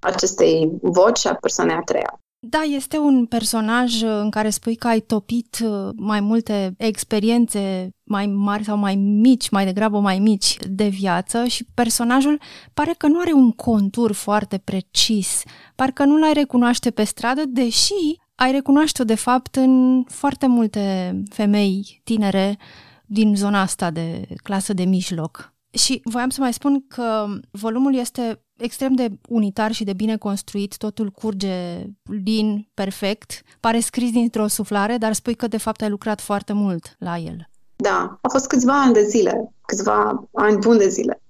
acestei 0.00 0.70
voci 0.82 1.26
a 1.26 1.34
persoanei 1.34 1.76
a 1.76 1.80
treia. 1.80 2.20
Da, 2.48 2.58
este 2.58 2.98
un 2.98 3.26
personaj 3.26 4.02
uh, 4.02 4.08
în 4.08 4.30
care 4.30 4.50
spui 4.50 4.76
că 4.76 4.88
ai 4.88 5.00
topit 5.00 5.58
uh, 5.64 5.88
mai 5.96 6.20
multe 6.20 6.74
experiențe 6.78 7.90
mai 8.02 8.26
mari 8.26 8.64
sau 8.64 8.76
mai 8.76 8.94
mici, 8.94 9.48
mai 9.48 9.64
degrabă 9.64 9.98
mai 9.98 10.18
mici 10.18 10.56
de 10.70 10.88
viață 10.88 11.44
și 11.44 11.66
personajul 11.74 12.40
pare 12.74 12.94
că 12.98 13.06
nu 13.06 13.20
are 13.20 13.32
un 13.32 13.52
contur 13.52 14.12
foarte 14.12 14.58
precis, 14.58 15.42
parcă 15.74 16.04
nu 16.04 16.18
l-ai 16.18 16.32
recunoaște 16.32 16.90
pe 16.90 17.04
stradă, 17.04 17.42
deși 17.46 18.24
ai 18.36 18.52
recunoaște-o 18.52 19.04
de 19.04 19.14
fapt 19.14 19.56
în 19.56 20.04
foarte 20.08 20.46
multe 20.46 21.14
femei 21.30 22.00
tinere 22.04 22.58
din 23.06 23.36
zona 23.36 23.60
asta 23.60 23.90
de 23.90 24.26
clasă 24.42 24.72
de 24.72 24.84
mijloc. 24.84 25.54
Și 25.70 26.00
voiam 26.04 26.28
să 26.28 26.40
mai 26.40 26.52
spun 26.52 26.84
că 26.88 27.26
volumul 27.50 27.94
este 27.94 28.40
extrem 28.56 28.92
de 28.92 29.18
unitar 29.28 29.72
și 29.72 29.84
de 29.84 29.92
bine 29.92 30.16
construit, 30.16 30.76
totul 30.76 31.10
curge 31.10 31.84
lin, 32.24 32.68
perfect, 32.74 33.42
pare 33.60 33.80
scris 33.80 34.10
dintr-o 34.10 34.46
suflare, 34.46 34.96
dar 34.96 35.12
spui 35.12 35.34
că 35.34 35.46
de 35.46 35.56
fapt 35.56 35.82
ai 35.82 35.88
lucrat 35.88 36.20
foarte 36.20 36.52
mult 36.52 36.96
la 36.98 37.16
el. 37.16 37.48
Da, 37.76 38.18
a 38.22 38.28
fost 38.28 38.46
câțiva 38.46 38.80
ani 38.80 38.92
de 38.92 39.02
zile, 39.02 39.52
câțiva 39.66 40.28
ani 40.32 40.58
buni 40.58 40.78
de 40.78 40.88
zile. 40.88 41.20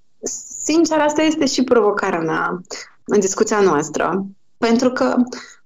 Sincer, 0.62 0.98
asta 0.98 1.22
este 1.22 1.46
și 1.46 1.64
provocarea 1.64 2.20
mea 2.20 2.60
în 3.04 3.20
discuția 3.20 3.60
noastră, 3.60 4.26
pentru 4.58 4.90
că 4.90 5.16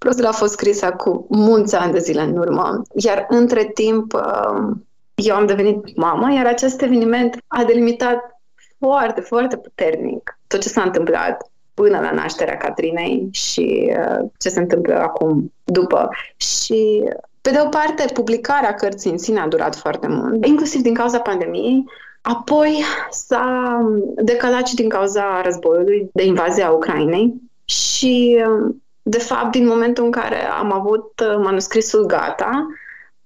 prozele 0.00 0.28
a 0.28 0.32
fost 0.32 0.52
scrisă 0.52 0.94
cu 0.96 1.26
mulți 1.28 1.74
ani 1.74 1.92
de 1.92 1.98
zile 1.98 2.20
în 2.20 2.36
urmă, 2.36 2.82
iar 2.94 3.26
între 3.28 3.70
timp 3.74 4.12
um, 4.12 4.86
eu 5.14 5.34
am 5.34 5.46
devenit 5.46 5.96
mamă, 5.96 6.32
iar 6.32 6.46
acest 6.46 6.82
eveniment 6.82 7.36
a 7.46 7.64
delimitat 7.64 8.40
foarte, 8.78 9.20
foarte 9.20 9.56
puternic 9.56 10.38
tot 10.46 10.60
ce 10.60 10.68
s-a 10.68 10.82
întâmplat 10.82 11.50
până 11.74 12.00
la 12.00 12.10
nașterea 12.10 12.56
Catrinei 12.56 13.28
și 13.32 13.92
uh, 13.98 14.28
ce 14.38 14.48
se 14.48 14.60
întâmplă 14.60 14.94
acum 14.94 15.52
după. 15.64 16.08
Și 16.36 17.02
pe 17.40 17.50
de 17.50 17.60
o 17.64 17.68
parte, 17.68 18.12
publicarea 18.12 18.74
cărții 18.74 19.10
în 19.10 19.18
sine 19.18 19.40
a 19.40 19.48
durat 19.48 19.76
foarte 19.76 20.06
mult, 20.06 20.46
inclusiv 20.46 20.80
din 20.80 20.94
cauza 20.94 21.18
pandemiei, 21.18 21.84
Apoi 22.22 22.82
s-a 23.10 23.80
decalat 24.16 24.66
și 24.66 24.74
din 24.74 24.88
cauza 24.88 25.40
războiului 25.44 26.10
de 26.12 26.24
invazie 26.24 26.62
a 26.62 26.70
Ucrainei 26.70 27.34
și, 27.64 28.44
de 29.02 29.18
fapt, 29.18 29.50
din 29.50 29.66
momentul 29.66 30.04
în 30.04 30.10
care 30.10 30.46
am 30.46 30.72
avut 30.72 31.20
uh, 31.20 31.36
manuscrisul 31.42 32.06
gata, 32.06 32.66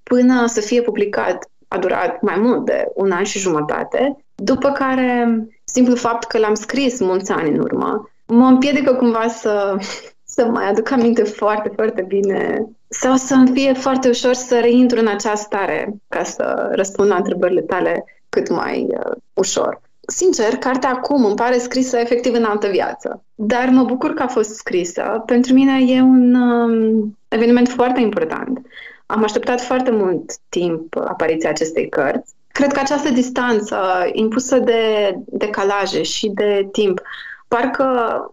până 0.02 0.46
să 0.46 0.60
fie 0.60 0.82
publicat, 0.82 1.48
a 1.68 1.78
durat 1.78 2.20
mai 2.20 2.36
mult 2.38 2.64
de 2.64 2.86
un 2.94 3.10
an 3.10 3.24
și 3.24 3.38
jumătate, 3.38 4.24
după 4.34 4.70
care, 4.70 5.38
simplu 5.64 5.94
fapt 5.94 6.24
că 6.24 6.38
l-am 6.38 6.54
scris 6.54 7.00
mulți 7.00 7.32
ani 7.32 7.50
în 7.50 7.58
urmă, 7.58 8.10
mă 8.26 8.46
împiedică 8.46 8.94
cumva 8.94 9.28
să, 9.28 9.76
să 10.34 10.44
mai 10.44 10.68
aduc 10.68 10.90
aminte 10.90 11.22
foarte, 11.22 11.72
foarte 11.74 12.02
bine 12.02 12.66
sau 12.88 13.16
să-mi 13.16 13.50
fie 13.50 13.72
foarte 13.72 14.08
ușor 14.08 14.32
să 14.32 14.60
reintru 14.60 14.98
în 14.98 15.06
această 15.06 15.36
stare 15.36 15.94
ca 16.08 16.22
să 16.22 16.70
răspund 16.72 17.08
la 17.08 17.16
întrebările 17.16 17.60
tale 17.60 18.04
cât 18.28 18.48
mai 18.48 18.86
uh, 18.90 19.16
ușor. 19.34 19.80
Sincer, 20.06 20.56
cartea 20.56 20.90
acum 20.90 21.24
îmi 21.24 21.34
pare 21.34 21.58
scrisă 21.58 21.98
efectiv 21.98 22.34
în 22.34 22.44
altă 22.44 22.66
viață, 22.66 23.24
dar 23.34 23.68
mă 23.68 23.82
bucur 23.82 24.14
că 24.14 24.22
a 24.22 24.26
fost 24.26 24.54
scrisă. 24.54 25.22
Pentru 25.26 25.52
mine 25.52 25.92
e 25.92 26.00
un 26.00 26.34
um, 26.34 27.18
eveniment 27.28 27.68
foarte 27.68 28.00
important. 28.00 28.66
Am 29.06 29.22
așteptat 29.22 29.60
foarte 29.60 29.90
mult 29.90 30.32
timp 30.48 30.96
apariția 30.96 31.50
acestei 31.50 31.88
cărți. 31.88 32.34
Cred 32.52 32.72
că 32.72 32.80
această 32.80 33.10
distanță 33.10 33.76
impusă 34.12 34.58
de 34.58 35.14
decalaje 35.26 36.02
și 36.02 36.28
de 36.28 36.68
timp 36.72 37.00
parcă 37.48 37.86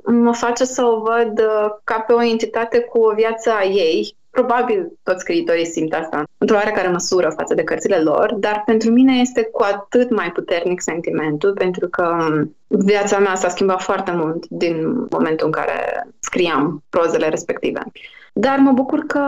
mă 0.06 0.34
face 0.34 0.64
să 0.66 0.84
o 0.84 1.02
văd 1.02 1.40
uh, 1.40 1.70
ca 1.84 2.00
pe 2.00 2.14
o 2.14 2.24
entitate 2.24 2.80
cu 2.80 3.00
o 3.00 3.14
viață 3.14 3.52
a 3.52 3.64
ei. 3.64 4.16
Probabil 4.32 4.92
toți 5.04 5.20
scriitorii 5.20 5.66
simt 5.66 5.94
asta 5.94 6.24
într-o 6.38 6.56
oarecare 6.56 6.88
măsură 6.88 7.30
față 7.30 7.54
de 7.54 7.64
cărțile 7.64 7.98
lor, 7.98 8.34
dar 8.34 8.64
pentru 8.66 8.92
mine 8.92 9.14
este 9.14 9.44
cu 9.52 9.64
atât 9.64 10.10
mai 10.10 10.32
puternic 10.32 10.82
sentimentul, 10.82 11.54
pentru 11.54 11.88
că 11.88 12.18
um, 12.30 12.56
viața 12.68 13.20
mea 13.20 13.36
s-a 13.36 13.50
schimbat 13.50 13.82
foarte 13.82 14.12
mult 14.12 14.46
din 14.48 15.08
momentul 15.10 15.46
în 15.46 15.52
care 15.52 16.08
scriam 16.20 16.84
prozele 16.90 17.30
respective. 17.30 17.80
Dar 18.34 18.58
mă 18.58 18.72
bucur 18.72 19.00
că 19.00 19.22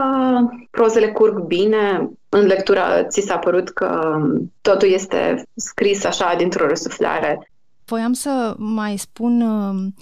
prozele 0.70 1.08
curg 1.08 1.40
bine. 1.40 2.10
În 2.30 2.46
lectură 2.46 2.82
ți 3.08 3.22
s-a 3.22 3.38
părut 3.38 3.70
că 3.70 4.16
um, 4.16 4.54
totul 4.62 4.88
este 4.88 5.44
scris 5.56 6.06
așa 6.06 6.36
dintr-o 6.38 6.68
răsuflare 6.68 7.48
Voiam 7.86 8.14
să 8.14 8.56
mai 8.58 8.98
spun 8.98 9.42
um, 9.42 9.94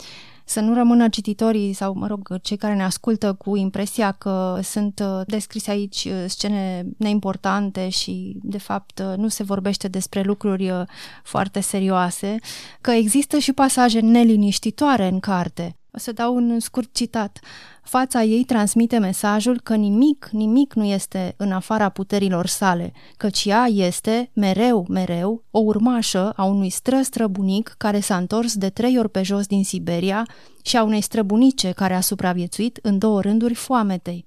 să 0.51 0.59
nu 0.59 0.73
rămână 0.73 1.09
cititorii 1.09 1.73
sau, 1.73 1.93
mă 1.93 2.07
rog, 2.07 2.41
cei 2.41 2.57
care 2.57 2.75
ne 2.75 2.83
ascultă 2.83 3.33
cu 3.33 3.55
impresia 3.55 4.11
că 4.11 4.59
sunt 4.63 4.99
uh, 4.99 5.21
descrise 5.25 5.71
aici 5.71 6.07
uh, 6.07 6.23
scene 6.27 6.85
neimportante 6.97 7.89
și, 7.89 8.37
de 8.41 8.57
fapt, 8.57 8.99
uh, 8.99 9.17
nu 9.17 9.27
se 9.27 9.43
vorbește 9.43 9.87
despre 9.87 10.21
lucruri 10.21 10.71
foarte 11.23 11.59
serioase, 11.59 12.35
că 12.81 12.91
există 12.91 13.37
și 13.37 13.53
pasaje 13.53 13.99
neliniștitoare 13.99 15.07
în 15.07 15.19
carte. 15.19 15.77
O 15.91 15.97
să 15.97 16.11
dau 16.11 16.35
un 16.35 16.59
scurt 16.59 16.93
citat. 16.93 17.39
Fața 17.81 18.23
ei 18.23 18.43
transmite 18.43 18.97
mesajul 18.97 19.59
că 19.63 19.75
nimic, 19.75 20.29
nimic 20.31 20.73
nu 20.73 20.83
este 20.83 21.33
în 21.37 21.51
afara 21.51 21.89
puterilor 21.89 22.45
sale, 22.45 22.93
căci 23.17 23.45
ea 23.45 23.65
este, 23.65 24.29
mereu, 24.33 24.85
mereu, 24.89 25.43
o 25.51 25.59
urmașă 25.59 26.33
a 26.35 26.43
unui 26.43 26.69
stră-străbunic 26.69 27.75
care 27.77 27.99
s-a 27.99 28.17
întors 28.17 28.55
de 28.55 28.69
trei 28.69 28.97
ori 28.97 29.09
pe 29.09 29.21
jos 29.21 29.45
din 29.47 29.63
Siberia 29.63 30.27
și 30.61 30.77
a 30.77 30.83
unei 30.83 31.01
străbunice 31.01 31.71
care 31.71 31.93
a 31.93 32.01
supraviețuit 32.01 32.79
în 32.81 32.97
două 32.97 33.21
rânduri 33.21 33.53
foametei. 33.53 34.25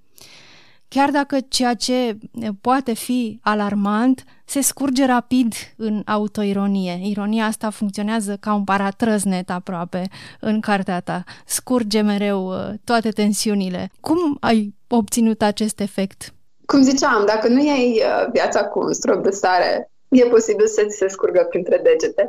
Chiar 0.88 1.10
dacă 1.10 1.38
ceea 1.48 1.74
ce 1.74 2.18
poate 2.60 2.94
fi 2.94 3.38
alarmant 3.42 4.24
se 4.44 4.60
scurge 4.60 5.06
rapid 5.06 5.54
în 5.76 6.02
autoironie. 6.06 6.98
Ironia 7.02 7.44
asta 7.44 7.70
funcționează 7.70 8.36
ca 8.40 8.54
un 8.54 8.64
paratrăznet 8.64 9.50
aproape 9.50 10.08
în 10.40 10.60
cartea 10.60 11.00
ta. 11.00 11.24
Scurge 11.46 12.00
mereu 12.00 12.46
uh, 12.46 12.74
toate 12.84 13.08
tensiunile. 13.08 13.90
Cum 14.00 14.36
ai 14.40 14.74
obținut 14.88 15.42
acest 15.42 15.80
efect? 15.80 16.34
Cum 16.66 16.82
ziceam, 16.82 17.26
dacă 17.26 17.48
nu 17.48 17.62
iei 17.62 18.02
uh, 18.04 18.30
viața 18.32 18.64
cu 18.64 18.78
un 18.78 18.92
strop 18.92 19.22
de 19.22 19.30
sare, 19.30 19.90
e 20.08 20.24
posibil 20.24 20.66
să 20.66 20.84
ți 20.88 20.96
se 20.96 21.08
scurgă 21.08 21.46
printre 21.50 21.80
degete. 21.82 22.28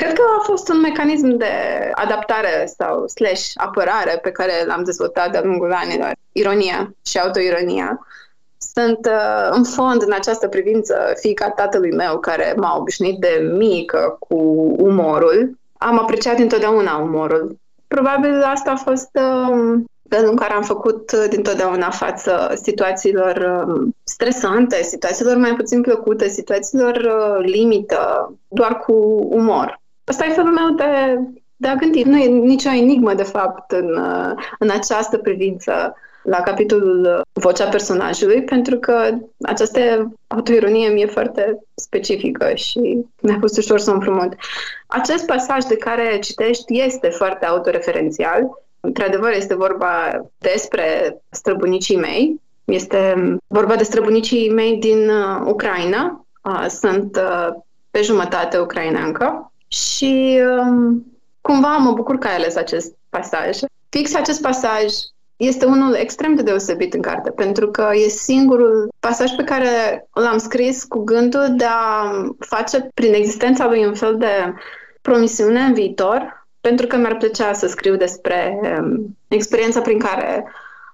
Cred 0.00 0.12
că 0.12 0.22
a 0.38 0.42
fost 0.42 0.68
un 0.68 0.80
mecanism 0.80 1.28
de 1.28 1.52
adaptare 1.92 2.72
sau 2.78 3.06
slash 3.06 3.50
apărare 3.54 4.18
pe 4.22 4.30
care 4.30 4.52
l-am 4.66 4.84
dezvoltat 4.84 5.30
de-a 5.30 5.42
lungul 5.42 5.72
anilor. 5.72 6.12
Ironia 6.32 6.94
și 7.06 7.18
autoironia. 7.18 8.06
Sunt 8.58 9.06
uh, 9.06 9.48
în 9.50 9.64
fond 9.64 10.02
în 10.02 10.12
această 10.12 10.48
privință 10.48 11.12
fiica 11.20 11.50
tatălui 11.50 11.92
meu 11.92 12.18
care 12.18 12.54
m-a 12.56 12.76
obișnuit 12.76 13.18
de 13.18 13.52
mică 13.56 14.16
cu 14.18 14.36
umorul. 14.78 15.58
Am 15.78 15.98
apreciat 15.98 16.38
întotdeauna 16.38 16.96
umorul. 16.96 17.58
Probabil 17.88 18.42
asta 18.42 18.70
a 18.70 18.76
fost 18.76 19.10
uh, 19.12 19.82
felul 20.08 20.30
în 20.30 20.36
care 20.36 20.52
am 20.52 20.62
făcut 20.62 21.12
uh, 21.12 21.26
dintotdeauna 21.30 21.90
față 21.90 22.52
situațiilor 22.62 23.64
uh, 23.66 23.86
stresante, 24.04 24.82
situațiilor 24.82 25.36
mai 25.36 25.54
puțin 25.54 25.80
plăcute, 25.80 26.28
situațiilor 26.28 26.96
uh, 26.96 27.44
limită, 27.46 28.32
doar 28.48 28.78
cu 28.78 28.92
umor. 29.30 29.82
Asta 30.04 30.24
e 30.24 30.32
felul 30.32 30.52
meu 30.52 30.70
de, 30.70 31.18
de 31.56 31.68
a 31.68 31.74
gândi. 31.74 32.02
Nu 32.02 32.18
e 32.18 32.26
nicio 32.26 32.68
enigmă, 32.68 33.14
de 33.14 33.22
fapt, 33.22 33.70
în, 33.70 33.98
în 34.58 34.70
această 34.70 35.18
privință 35.18 35.94
la 36.24 36.40
capitolul 36.40 37.22
Vocea 37.32 37.68
personajului, 37.68 38.42
pentru 38.42 38.78
că 38.78 39.10
această 39.42 40.12
autoironie 40.26 40.88
mi-e 40.88 41.06
foarte 41.06 41.58
specifică 41.74 42.54
și 42.54 43.04
mi-a 43.20 43.36
fost 43.40 43.58
ușor 43.58 43.78
să 43.78 43.90
o 43.90 43.94
împrumut. 43.94 44.32
Acest 44.86 45.26
pasaj 45.26 45.64
de 45.64 45.76
care 45.76 46.18
citești 46.18 46.80
este 46.80 47.08
foarte 47.08 47.46
autoreferențial. 47.46 48.62
Într-adevăr, 48.80 49.30
este 49.30 49.54
vorba 49.54 50.20
despre 50.38 51.16
străbunicii 51.30 51.96
mei. 51.96 52.40
Este 52.64 53.14
vorba 53.46 53.76
de 53.76 53.82
străbunicii 53.82 54.50
mei 54.50 54.76
din 54.76 55.08
uh, 55.08 55.46
Ucraina. 55.46 56.26
Uh, 56.42 56.66
sunt 56.68 57.16
uh, 57.16 57.48
pe 57.90 58.02
jumătate 58.02 58.58
ucraineancă 58.58 59.52
și 59.74 60.40
um, 60.58 61.06
cumva 61.40 61.76
mă 61.76 61.92
bucur 61.92 62.18
că 62.18 62.26
ai 62.26 62.34
ales 62.34 62.56
acest 62.56 62.94
pasaj. 63.08 63.58
Fix 63.88 64.14
acest 64.14 64.40
pasaj 64.40 64.84
este 65.36 65.64
unul 65.64 65.94
extrem 65.94 66.34
de 66.34 66.42
deosebit 66.42 66.94
în 66.94 67.00
carte, 67.00 67.30
pentru 67.30 67.70
că 67.70 67.88
e 67.92 68.08
singurul 68.08 68.88
pasaj 69.00 69.30
pe 69.30 69.44
care 69.44 70.06
l-am 70.12 70.38
scris 70.38 70.84
cu 70.84 70.98
gândul 70.98 71.54
de 71.56 71.64
a 71.64 72.10
face 72.38 72.90
prin 72.94 73.14
existența 73.14 73.66
lui 73.66 73.86
un 73.86 73.94
fel 73.94 74.16
de 74.18 74.54
promisiune 75.02 75.60
în 75.60 75.74
viitor, 75.74 76.46
pentru 76.60 76.86
că 76.86 76.96
mi-ar 76.96 77.16
plăcea 77.16 77.52
să 77.52 77.66
scriu 77.66 77.96
despre 77.96 78.60
um, 78.78 79.16
experiența 79.28 79.80
prin 79.80 79.98
care 79.98 80.44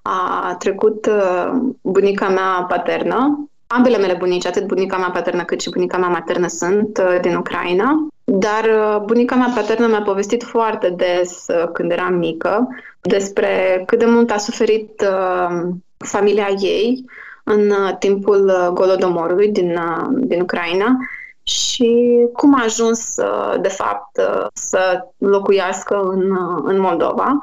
a 0.01 0.55
trecut 0.59 1.05
uh, 1.05 1.51
bunica 1.81 2.29
mea 2.29 2.65
paternă. 2.67 3.49
Ambele 3.73 3.97
mele 3.97 4.15
bunici, 4.19 4.45
atât 4.45 4.65
bunica 4.65 4.97
mea 4.97 5.09
paternă 5.09 5.43
cât 5.43 5.61
și 5.61 5.69
bunica 5.69 5.97
mea 5.97 6.07
maternă, 6.07 6.47
sunt 6.47 6.97
uh, 6.97 7.19
din 7.21 7.35
Ucraina 7.35 8.07
dar 8.23 8.63
uh, 8.63 9.01
bunica 9.05 9.35
mea 9.35 9.51
paternă 9.55 9.87
mi-a 9.87 10.01
povestit 10.01 10.43
foarte 10.43 10.89
des, 10.89 11.45
uh, 11.47 11.69
când 11.73 11.91
eram 11.91 12.13
mică, 12.13 12.67
despre 13.01 13.83
cât 13.85 13.99
de 13.99 14.05
mult 14.05 14.31
a 14.31 14.37
suferit 14.37 15.01
uh, 15.01 15.69
familia 15.97 16.47
ei 16.59 17.05
în 17.43 17.69
uh, 17.69 17.97
timpul 17.99 18.45
uh, 18.45 18.67
Golodomorului 18.73 19.49
din, 19.49 19.75
uh, 19.75 20.07
din 20.13 20.41
Ucraina 20.41 20.97
și 21.43 22.17
cum 22.33 22.53
a 22.55 22.63
ajuns, 22.63 23.15
de 23.61 23.67
fapt, 23.67 24.21
să 24.53 25.07
locuiască 25.17 26.01
în, 26.01 26.37
în 26.63 26.79
Moldova, 26.79 27.39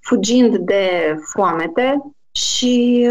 fugind 0.00 0.56
de 0.56 1.16
foamete 1.32 2.02
și, 2.32 3.08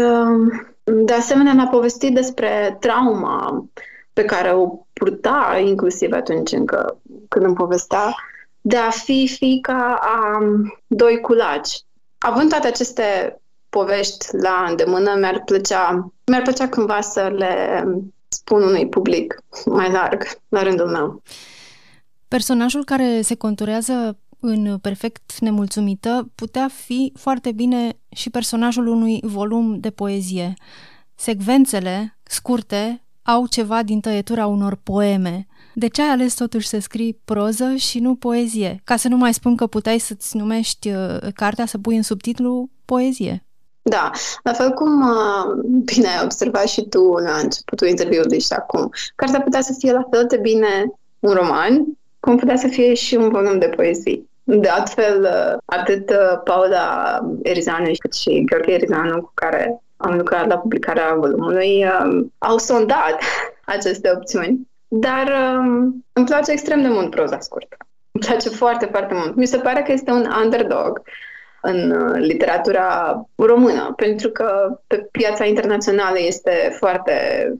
de 0.94 1.12
asemenea, 1.12 1.52
ne-a 1.52 1.66
povestit 1.66 2.14
despre 2.14 2.76
trauma 2.80 3.66
pe 4.12 4.24
care 4.24 4.52
o 4.52 4.86
purta, 4.92 5.62
inclusiv 5.64 6.12
atunci 6.12 6.52
încă 6.52 7.00
când 7.28 7.44
îmi 7.44 7.54
povestea, 7.54 8.14
de 8.60 8.76
a 8.76 8.90
fi 8.90 9.28
fica 9.38 9.98
a 10.00 10.38
doi 10.86 11.20
culaci. 11.20 11.78
Având 12.18 12.50
toate 12.50 12.66
aceste 12.66 13.38
povești 13.68 14.26
la 14.36 14.64
îndemână, 14.68 15.14
mi-ar 15.18 15.42
plăcea, 15.44 16.12
mi-ar 16.26 16.42
plăcea 16.42 16.68
cândva 16.68 17.00
să 17.00 17.32
le 17.36 17.84
spun 18.28 18.62
unui 18.62 18.88
public 18.88 19.42
mai 19.66 19.90
larg, 19.90 20.26
la 20.48 20.62
rândul 20.62 20.86
meu. 20.86 21.22
Personajul 22.28 22.84
care 22.84 23.20
se 23.20 23.34
conturează 23.34 24.18
în 24.40 24.78
Perfect 24.78 25.38
Nemulțumită 25.38 26.30
putea 26.34 26.68
fi 26.84 27.12
foarte 27.16 27.52
bine 27.52 27.98
și 28.08 28.30
personajul 28.30 28.86
unui 28.86 29.20
volum 29.22 29.80
de 29.80 29.90
poezie. 29.90 30.54
Secvențele 31.14 32.18
scurte 32.22 33.02
au 33.22 33.46
ceva 33.46 33.82
din 33.82 34.00
tăietura 34.00 34.46
unor 34.46 34.78
poeme. 34.82 35.46
De 35.74 35.88
ce 35.88 36.02
ai 36.02 36.08
ales 36.08 36.34
totuși 36.34 36.68
să 36.68 36.78
scrii 36.78 37.20
proză 37.24 37.74
și 37.74 37.98
nu 37.98 38.14
poezie? 38.14 38.80
Ca 38.84 38.96
să 38.96 39.08
nu 39.08 39.16
mai 39.16 39.34
spun 39.34 39.56
că 39.56 39.66
puteai 39.66 39.98
să-ți 39.98 40.36
numești 40.36 40.88
uh, 40.88 41.18
cartea 41.34 41.66
să 41.66 41.78
pui 41.78 41.96
în 41.96 42.02
subtitlu 42.02 42.70
poezie. 42.84 43.42
Da, 43.82 44.10
la 44.42 44.52
fel 44.52 44.70
cum 44.70 45.00
uh, 45.00 45.64
bine 45.84 46.06
ai 46.06 46.24
observat 46.24 46.68
și 46.68 46.82
tu 46.82 47.12
la 47.12 47.36
începutul 47.42 47.88
interviului 47.88 48.40
și 48.40 48.52
acum. 48.52 48.90
Cartea 49.14 49.40
putea 49.40 49.60
să 49.60 49.74
fie 49.78 49.92
la 49.92 50.06
fel 50.10 50.24
de 50.28 50.36
bine 50.36 50.92
un 51.18 51.32
roman, 51.32 51.84
cum 52.20 52.36
putea 52.36 52.56
să 52.56 52.68
fie 52.68 52.94
și 52.94 53.14
un 53.14 53.28
volum 53.28 53.58
de 53.58 53.68
poezii. 53.76 54.27
De 54.50 54.68
altfel, 54.68 55.22
uh, 55.22 55.58
atât 55.64 56.12
Paula 56.44 57.20
Erizanu 57.42 57.90
cât 57.98 58.14
și 58.14 58.44
Gheorghe 58.44 58.72
Erizanu, 58.72 59.20
cu 59.20 59.30
care 59.34 59.82
am 59.96 60.16
lucrat 60.16 60.46
la 60.46 60.58
publicarea 60.58 61.14
volumului, 61.14 61.86
au 62.38 62.58
sondat 62.58 63.22
aceste 63.64 64.10
opțiuni. 64.14 64.68
Dar 64.88 65.32
îmi 66.12 66.26
place 66.26 66.50
extrem 66.50 66.82
de 66.82 66.88
mult 66.88 67.10
proza 67.10 67.40
scurtă. 67.40 67.76
Îmi 68.10 68.24
place 68.24 68.48
foarte, 68.48 68.86
foarte 68.86 69.14
mult. 69.14 69.34
Mi 69.34 69.46
se 69.46 69.58
pare 69.58 69.82
că 69.82 69.92
este 69.92 70.10
un 70.10 70.26
underdog 70.42 71.02
în 71.60 71.90
uh, 71.90 72.18
literatura 72.18 73.20
română, 73.34 73.92
pentru 73.96 74.30
că 74.30 74.78
pe 74.86 75.08
piața 75.10 75.44
internațională 75.44 76.18
este 76.18 76.74
foarte, 76.78 77.12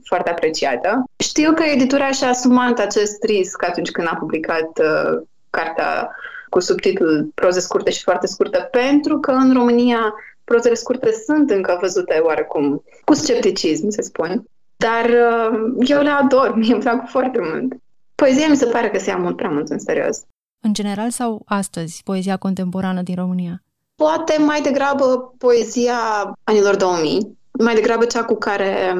foarte 0.03 0.29
apreciată. 0.29 1.03
Știu 1.15 1.53
că 1.53 1.63
editura 1.63 2.11
și-a 2.11 2.27
asumat 2.27 2.79
acest 2.79 3.23
risc 3.23 3.63
atunci 3.63 3.91
când 3.91 4.07
a 4.11 4.15
publicat 4.19 4.79
uh, 4.79 5.21
cartea 5.49 6.15
cu 6.49 6.59
subtitlul 6.59 7.31
Proze 7.35 7.59
scurte 7.59 7.91
și 7.91 8.03
foarte 8.03 8.27
scurte, 8.27 8.67
pentru 8.71 9.19
că 9.19 9.31
în 9.31 9.53
România 9.53 10.13
prozele 10.43 10.75
scurte 10.75 11.11
sunt 11.25 11.49
încă 11.49 11.77
văzute 11.81 12.21
oarecum 12.23 12.83
cu 13.05 13.13
scepticism, 13.13 13.89
se 13.89 14.01
spune. 14.01 14.43
Dar 14.75 15.05
uh, 15.05 15.73
eu 15.79 16.01
le 16.01 16.09
ador, 16.09 16.55
mie 16.57 16.73
îmi 16.73 16.81
plac 16.81 17.09
foarte 17.09 17.39
mult. 17.41 17.73
Poezia 18.15 18.47
mi 18.49 18.55
se 18.55 18.65
pare 18.65 18.89
că 18.89 18.99
se 18.99 19.09
ia 19.09 19.17
mult 19.17 19.35
prea 19.35 19.49
mult 19.49 19.69
în 19.69 19.79
serios. 19.79 20.21
În 20.61 20.73
general 20.73 21.09
sau 21.09 21.41
astăzi, 21.45 22.01
poezia 22.03 22.37
contemporană 22.37 23.01
din 23.01 23.15
România? 23.15 23.63
Poate 23.95 24.41
mai 24.41 24.61
degrabă 24.61 25.33
poezia 25.37 25.97
anilor 26.43 26.75
2000, 26.75 27.38
mai 27.51 27.73
degrabă 27.73 28.05
cea 28.05 28.23
cu 28.23 28.35
care 28.35 28.93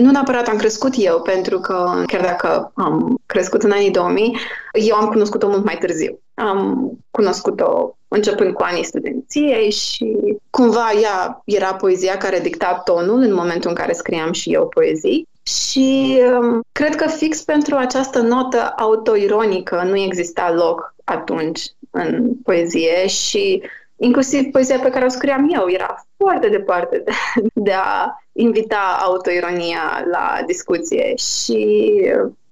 nu 0.00 0.10
neapărat 0.10 0.48
am 0.48 0.56
crescut 0.56 0.92
eu, 0.96 1.20
pentru 1.20 1.58
că 1.58 2.02
chiar 2.06 2.20
dacă 2.20 2.72
am 2.74 3.20
crescut 3.26 3.62
în 3.62 3.70
anii 3.70 3.90
2000, 3.90 4.36
eu 4.72 4.96
am 4.96 5.08
cunoscut-o 5.08 5.48
mult 5.48 5.64
mai 5.64 5.76
târziu. 5.78 6.20
Am 6.34 6.90
cunoscut-o 7.10 7.96
începând 8.08 8.54
cu 8.54 8.62
anii 8.62 8.84
studenției 8.84 9.70
și 9.70 10.16
cumva 10.50 10.90
ea 11.02 11.42
era 11.44 11.74
poezia 11.74 12.16
care 12.16 12.38
dicta 12.38 12.80
tonul 12.84 13.20
în 13.20 13.34
momentul 13.34 13.70
în 13.70 13.76
care 13.76 13.92
scriam 13.92 14.32
și 14.32 14.52
eu 14.52 14.68
poezii. 14.68 15.28
Și 15.42 16.18
um, 16.40 16.60
cred 16.72 16.94
că 16.94 17.08
fix 17.08 17.42
pentru 17.42 17.76
această 17.76 18.20
notă 18.20 18.72
autoironică 18.76 19.82
nu 19.86 19.96
exista 19.96 20.52
loc 20.52 20.94
atunci 21.04 21.60
în 21.90 22.34
poezie 22.42 23.06
și 23.06 23.62
inclusiv 23.98 24.50
poezia 24.50 24.78
pe 24.78 24.90
care 24.90 25.04
o 25.04 25.08
scriam 25.08 25.50
eu 25.54 25.70
era 25.70 26.04
foarte 26.16 26.48
departe 26.48 26.98
de, 26.98 27.10
de 27.52 27.72
a 27.72 28.18
invita 28.32 28.98
autoironia 29.00 30.04
la 30.10 30.42
discuție 30.46 31.16
și 31.16 31.90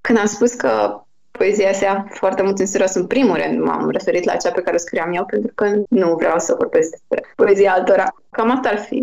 când 0.00 0.18
am 0.18 0.26
spus 0.26 0.52
că 0.52 1.00
poezia 1.30 1.72
se 1.72 1.84
ia 1.84 2.06
foarte 2.10 2.42
mult 2.42 2.58
în 2.58 2.66
serios 2.66 2.94
în 2.94 3.06
primul 3.06 3.36
rând, 3.36 3.64
m-am 3.64 3.90
referit 3.90 4.24
la 4.24 4.36
cea 4.36 4.50
pe 4.50 4.60
care 4.60 4.76
o 4.76 4.78
scriam 4.78 5.12
eu 5.12 5.24
pentru 5.24 5.52
că 5.54 5.72
nu 5.88 6.14
vreau 6.14 6.38
să 6.38 6.54
vorbesc 6.58 6.90
despre 6.90 7.24
poezia 7.36 7.72
altora. 7.72 8.14
Cam 8.30 8.50
asta 8.50 8.68
ar 8.68 8.78
fi 8.78 9.02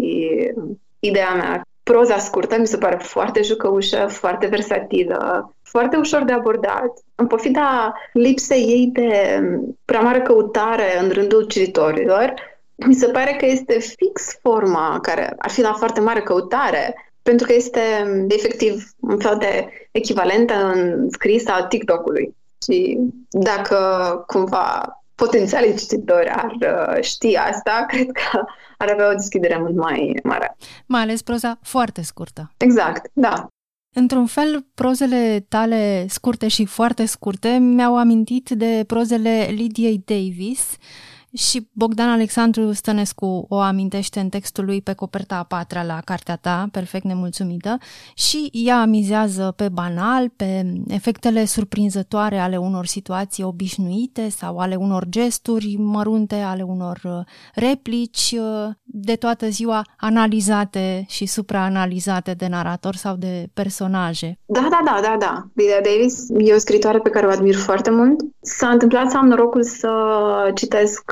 ideea 1.00 1.34
mea. 1.34 1.62
Proza 1.84 2.18
scurtă 2.18 2.58
mi 2.60 2.68
se 2.68 2.78
pare 2.78 2.98
foarte 3.02 3.42
jucăușă, 3.42 4.06
foarte 4.10 4.48
versatilă, 4.48 5.54
foarte 5.74 5.98
ușor 5.98 6.24
de 6.24 6.32
abordat. 6.32 6.92
În 7.16 7.28
pofida 7.28 7.94
lipsei 8.14 8.64
ei 8.64 8.90
de 8.94 9.40
prea 9.86 10.00
mare 10.00 10.22
căutare 10.22 11.00
în 11.02 11.10
rândul 11.10 11.44
cititorilor, 11.44 12.34
mi 12.76 12.94
se 12.94 13.08
pare 13.08 13.36
că 13.40 13.46
este 13.46 13.80
fix 13.80 14.38
forma 14.42 15.00
care 15.02 15.36
ar 15.38 15.50
fi 15.50 15.62
la 15.62 15.74
foarte 15.74 16.00
mare 16.00 16.22
căutare, 16.22 17.12
pentru 17.22 17.46
că 17.48 17.54
este 17.54 17.82
efectiv 18.28 18.84
un 19.00 19.18
fel 19.18 19.38
de 19.40 19.70
echivalentă 19.92 20.54
în 20.54 21.10
scris 21.10 21.48
al 21.48 21.64
TikTok-ului. 21.64 22.36
Și 22.66 22.98
dacă 23.30 23.78
cumva 24.28 24.98
potențialii 25.16 25.76
cititori 25.76 26.30
ar 26.30 26.52
uh, 26.60 27.04
ști 27.04 27.36
asta, 27.36 27.86
cred 27.92 28.12
că 28.12 28.44
ar 28.78 28.90
avea 28.90 29.10
o 29.10 29.14
deschidere 29.14 29.58
mult 29.58 29.76
mai 29.76 30.20
mare. 30.24 30.58
Mai 30.86 31.02
ales 31.02 31.22
proza 31.22 31.58
foarte 31.62 32.02
scurtă. 32.02 32.52
Exact, 32.58 33.10
da. 33.14 33.48
Într-un 33.94 34.26
fel, 34.26 34.66
prozele 34.74 35.46
tale 35.50 36.06
scurte 36.10 36.48
și 36.48 36.66
foarte 36.66 37.06
scurte 37.06 37.50
mi-au 37.50 37.98
amintit 37.98 38.50
de 38.50 38.84
prozele 38.88 39.48
Lidiei 39.52 40.04
Davis, 40.06 40.76
și 41.34 41.70
Bogdan 41.72 42.10
Alexandru 42.10 42.72
Stănescu 42.72 43.46
o 43.50 43.58
amintește 43.58 44.20
în 44.20 44.30
textul 44.30 44.66
lui 44.66 44.82
pe 44.82 44.94
coperta 44.94 45.36
a 45.36 45.44
patra 45.44 45.84
la 45.84 46.02
cartea 46.06 46.36
ta, 46.36 46.68
perfect 46.72 47.04
nemulțumită, 47.04 47.78
și 48.16 48.50
ea 48.52 48.86
mizează 48.86 49.54
pe 49.56 49.70
banal, 49.70 50.30
pe 50.30 50.74
efectele 50.88 51.46
surprinzătoare 51.46 52.40
ale 52.40 52.58
unor 52.58 52.86
situații 52.86 53.44
obișnuite 53.44 54.30
sau 54.30 54.58
ale 54.58 54.76
unor 54.76 55.06
gesturi 55.10 55.76
mărunte, 55.80 56.36
ale 56.36 56.64
unor 56.64 57.00
uh, 57.04 57.12
replici 57.56 58.36
uh, 58.38 58.70
de 58.84 59.16
toată 59.16 59.50
ziua 59.50 59.82
analizate 59.98 61.06
și 61.08 61.26
supraanalizate 61.26 62.34
de 62.34 62.48
narator 62.48 62.96
sau 62.96 63.16
de 63.16 63.48
personaje. 63.54 64.40
Da, 64.46 64.68
da, 64.70 64.80
da, 64.86 65.00
da, 65.02 65.16
da. 65.20 65.48
Lydia 65.54 65.82
Davis 65.84 66.30
e 66.38 66.54
o 66.54 66.58
scritoare 66.58 67.00
pe 67.00 67.10
care 67.10 67.26
o 67.28 67.30
admir 67.30 67.56
foarte 67.56 67.90
mult. 67.92 68.20
S-a 68.42 68.70
întâmplat 68.70 69.12
să 69.12 69.18
am 69.18 69.28
norocul 69.28 69.64
să 69.64 69.92
citesc 70.56 71.12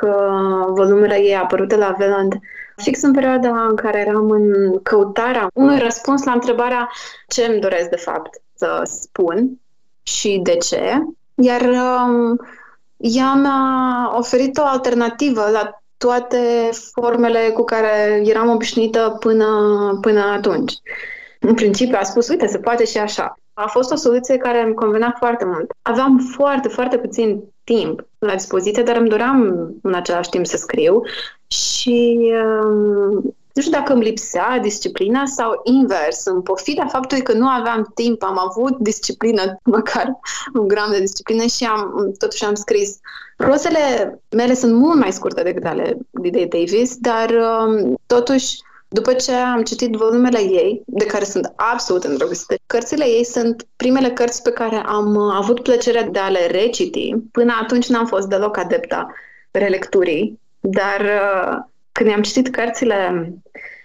volumele 0.67 1.15
ei 1.15 1.35
apărute 1.35 1.75
la 1.75 1.95
Veland 1.97 2.39
fix 2.75 3.01
în 3.01 3.13
perioada 3.13 3.65
în 3.65 3.75
care 3.75 3.99
eram 3.99 4.29
în 4.29 4.77
căutarea 4.83 5.47
unui 5.53 5.79
răspuns 5.79 6.23
la 6.23 6.31
întrebarea 6.31 6.89
ce 7.27 7.45
îmi 7.45 7.59
doresc 7.59 7.89
de 7.89 7.95
fapt 7.95 8.41
să 8.55 8.81
spun 8.83 9.59
și 10.03 10.39
de 10.43 10.55
ce. 10.55 11.01
Iar 11.35 11.61
um, 11.61 12.39
ea 12.97 13.33
mi-a 13.33 14.13
oferit 14.17 14.57
o 14.57 14.63
alternativă 14.65 15.49
la 15.51 15.81
toate 15.97 16.69
formele 16.91 17.49
cu 17.53 17.63
care 17.63 18.21
eram 18.25 18.49
obișnuită 18.49 19.17
până, 19.19 19.47
până 20.01 20.21
atunci. 20.21 20.73
În 21.39 21.53
principiu 21.53 21.97
a 21.99 22.03
spus, 22.03 22.27
uite, 22.27 22.47
se 22.47 22.57
poate 22.57 22.85
și 22.85 22.97
așa. 22.97 23.39
A 23.53 23.67
fost 23.67 23.91
o 23.91 23.95
soluție 23.95 24.37
care 24.37 24.61
îmi 24.61 24.73
convenea 24.73 25.15
foarte 25.17 25.45
mult. 25.45 25.71
Aveam 25.81 26.31
foarte, 26.35 26.67
foarte 26.67 26.97
puțin 26.97 27.43
timp 27.63 28.07
la 28.19 28.33
dispoziție, 28.33 28.83
dar 28.83 28.95
îmi 28.95 29.09
doream 29.09 29.69
în 29.81 29.93
același 29.93 30.29
timp 30.29 30.45
să 30.45 30.57
scriu 30.57 31.01
și 31.47 32.31
um, 32.63 33.35
nu 33.53 33.61
știu 33.61 33.71
dacă 33.71 33.93
îmi 33.93 34.03
lipsea 34.03 34.59
disciplina 34.59 35.25
sau 35.25 35.61
invers, 35.63 36.25
în 36.25 36.41
pofida 36.41 36.85
faptului 36.85 37.23
că 37.23 37.33
nu 37.33 37.47
aveam 37.47 37.91
timp, 37.95 38.23
am 38.23 38.39
avut 38.39 38.77
disciplină, 38.77 39.57
măcar 39.63 40.19
un 40.53 40.67
gram 40.67 40.91
de 40.91 40.99
disciplină 40.99 41.45
și 41.45 41.65
am, 41.65 42.11
totuși 42.17 42.45
am 42.45 42.53
scris. 42.53 42.99
Rozele 43.37 44.19
mele 44.29 44.53
sunt 44.53 44.73
mult 44.73 44.99
mai 44.99 45.11
scurte 45.11 45.43
decât 45.43 45.65
ale 45.65 45.97
Lidei 46.21 46.47
Davis, 46.47 46.95
dar 46.97 47.29
um, 47.29 47.95
totuși 48.05 48.57
după 48.93 49.13
ce 49.13 49.31
am 49.31 49.63
citit 49.63 49.91
volumele 49.91 50.39
ei, 50.39 50.81
de 50.85 51.05
care 51.05 51.23
sunt 51.23 51.53
absolut 51.55 52.03
îndrăgostită, 52.03 52.55
cărțile 52.65 53.05
ei 53.05 53.25
sunt 53.25 53.67
primele 53.75 54.09
cărți 54.09 54.41
pe 54.41 54.51
care 54.51 54.75
am 54.75 55.15
uh, 55.15 55.33
avut 55.35 55.63
plăcerea 55.63 56.03
de 56.03 56.19
a 56.19 56.29
le 56.29 56.47
reciti. 56.47 57.15
Până 57.31 57.53
atunci 57.61 57.87
n-am 57.87 58.05
fost 58.05 58.27
deloc 58.27 58.57
adepta 58.57 59.13
relecturii, 59.51 60.39
dar 60.59 60.99
uh, 61.01 61.57
când 61.91 62.11
am 62.11 62.21
citit 62.21 62.49
cărțile 62.49 63.33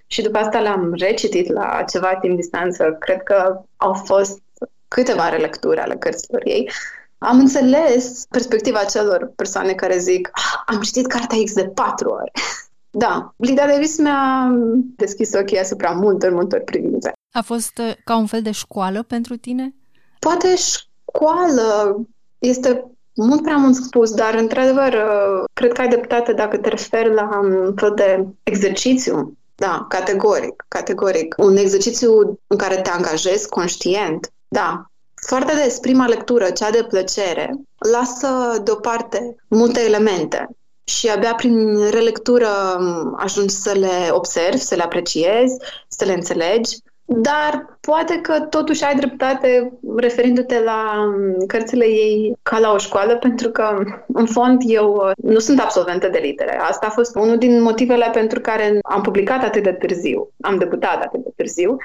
și 0.07 0.23
după 0.23 0.38
asta 0.38 0.61
l-am 0.61 0.95
recitit 0.95 1.53
la 1.53 1.85
ceva 1.88 2.16
timp 2.16 2.37
distanță. 2.37 2.97
Cred 3.01 3.23
că 3.23 3.61
au 3.77 3.92
fost 3.92 4.42
câteva 4.88 5.29
relecturi 5.29 5.81
ale 5.81 5.97
cărților 5.97 6.40
ei. 6.45 6.71
Am 7.19 7.38
înțeles 7.38 8.25
perspectiva 8.31 8.85
celor 8.85 9.33
persoane 9.37 9.73
care 9.73 9.99
zic 9.99 10.31
ah, 10.33 10.62
am 10.66 10.81
citit 10.81 11.07
cartea 11.07 11.38
X 11.45 11.53
de 11.53 11.69
patru 11.69 12.09
ori. 12.09 12.31
da, 12.99 13.35
Lida 13.37 13.67
Davis 13.67 13.99
mi-a 13.99 14.51
deschis 14.97 15.33
ochii 15.35 15.59
asupra 15.59 15.91
multor, 15.91 16.33
multor 16.33 16.61
privințe. 16.61 17.13
A 17.33 17.43
fost 17.43 17.79
uh, 17.79 17.93
ca 18.05 18.17
un 18.17 18.27
fel 18.27 18.43
de 18.43 18.51
școală 18.51 19.03
pentru 19.03 19.37
tine? 19.37 19.75
Poate 20.19 20.55
școală 20.57 22.01
este 22.39 22.85
mult 23.15 23.43
prea 23.43 23.57
mult 23.57 23.75
spus, 23.75 24.15
dar 24.15 24.35
într-adevăr 24.35 24.93
uh, 24.93 25.45
cred 25.53 25.73
că 25.73 25.81
ai 25.81 25.89
dreptate 25.89 26.33
dacă 26.33 26.57
te 26.57 26.69
referi 26.69 27.15
la 27.15 27.41
un 27.43 27.75
fel 27.77 27.93
de 27.95 28.27
exercițiu. 28.43 29.37
Da, 29.55 29.87
categoric, 29.89 30.65
categoric. 30.69 31.35
Un 31.39 31.57
exercițiu 31.57 32.39
în 32.47 32.57
care 32.57 32.81
te 32.81 32.91
angajezi 32.91 33.49
conștient. 33.49 34.33
Da, 34.49 34.91
foarte 35.27 35.55
des, 35.55 35.79
prima 35.79 36.07
lectură, 36.07 36.51
cea 36.51 36.71
de 36.71 36.87
plăcere, 36.89 37.55
lasă 37.93 38.61
deoparte 38.65 39.37
multe 39.49 39.81
elemente 39.81 40.49
și 40.87 41.09
abia 41.09 41.35
prin 41.35 41.90
relectură 41.90 42.49
um, 42.79 43.14
ajungi 43.16 43.55
să 43.55 43.72
le 43.72 44.11
observi, 44.11 44.59
să 44.59 44.75
le 44.75 44.83
apreciezi, 44.83 45.57
să 45.88 46.05
le 46.05 46.12
înțelegi 46.12 46.77
dar 47.09 47.79
poate 47.81 48.18
că 48.20 48.40
totuși 48.40 48.85
ai 48.85 48.94
dreptate 48.94 49.72
referindu-te 49.96 50.61
la 50.61 51.05
um, 51.07 51.46
cărțile 51.46 51.85
ei 51.85 52.37
ca 52.42 52.59
la 52.59 52.72
o 52.72 52.79
școală, 52.79 53.16
pentru 53.16 53.51
că, 53.51 53.85
în 54.07 54.27
fond, 54.27 54.62
eu 54.64 54.94
uh, 54.94 55.11
nu 55.16 55.38
sunt 55.38 55.61
absolventă 55.61 56.09
de 56.09 56.18
litere. 56.18 56.59
Asta 56.59 56.87
a 56.87 56.90
fost 56.90 57.16
unul 57.16 57.38
din 57.38 57.62
motivele 57.62 58.11
pentru 58.12 58.40
care 58.40 58.79
am 58.83 59.01
publicat 59.03 59.42
atât 59.42 59.62
de 59.62 59.72
târziu, 59.72 60.29
am 60.40 60.59
debutat 60.59 61.03
atât 61.03 61.22
de 61.22 61.31
târziu. 61.37 61.77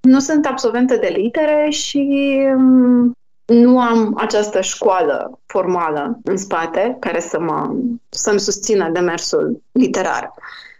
Nu 0.00 0.18
sunt 0.18 0.46
absolventă 0.46 0.96
de 0.96 1.12
litere 1.16 1.66
și 1.70 2.38
um, 2.56 3.12
nu 3.48 3.80
am 3.80 4.14
această 4.16 4.60
școală 4.60 5.40
formală 5.46 6.18
în 6.24 6.36
spate 6.36 6.96
care 7.00 7.20
să 7.20 7.40
mă, 7.40 7.74
să-mi 8.08 8.40
susțină 8.40 8.90
demersul 8.90 9.62
literar. 9.72 10.32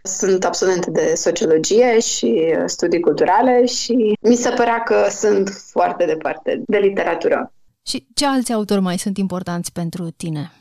Sunt 0.03 0.45
absolventă 0.45 0.91
de 0.91 1.13
sociologie 1.15 1.99
și 1.99 2.55
studii 2.65 2.99
culturale 2.99 3.65
și 3.65 4.17
mi 4.21 4.35
se 4.35 4.49
părea 4.49 4.83
că 4.83 5.07
sunt 5.09 5.49
foarte 5.71 6.05
departe 6.05 6.61
de 6.65 6.77
literatură. 6.77 7.51
Și 7.87 8.07
ce 8.13 8.25
alți 8.25 8.53
autori 8.53 8.81
mai 8.81 8.97
sunt 8.97 9.17
importanți 9.17 9.71
pentru 9.71 10.09
tine? 10.17 10.51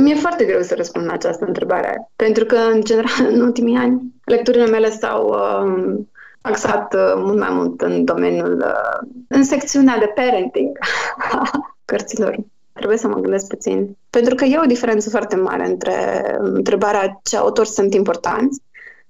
Mi-e 0.00 0.14
foarte 0.14 0.44
greu 0.44 0.62
să 0.62 0.74
răspund 0.74 1.06
la 1.06 1.12
această 1.12 1.44
întrebare, 1.44 2.10
pentru 2.16 2.44
că, 2.44 2.56
în 2.56 2.84
general, 2.84 3.26
în 3.28 3.40
ultimii 3.40 3.76
ani, 3.76 4.02
lecturile 4.24 4.66
mele 4.66 4.90
s-au 4.90 5.28
uh, 5.28 6.04
axat 6.44 6.94
uh, 6.94 7.12
mult 7.16 7.38
mai 7.38 7.50
mult 7.50 7.80
în 7.80 8.04
domeniul, 8.04 8.64
uh, 8.66 9.08
în 9.28 9.44
secțiunea 9.44 9.98
de 9.98 10.12
parenting 10.14 10.78
cărților. 11.84 12.36
Trebuie 12.72 12.98
să 12.98 13.08
mă 13.08 13.20
gândesc 13.20 13.46
puțin. 13.46 13.96
Pentru 14.10 14.34
că 14.34 14.44
e 14.44 14.58
o 14.58 14.66
diferență 14.66 15.10
foarte 15.10 15.36
mare 15.36 15.66
între 15.66 16.36
întrebarea 16.38 17.20
ce 17.22 17.36
autori 17.36 17.68
sunt 17.68 17.94
importanți 17.94 18.60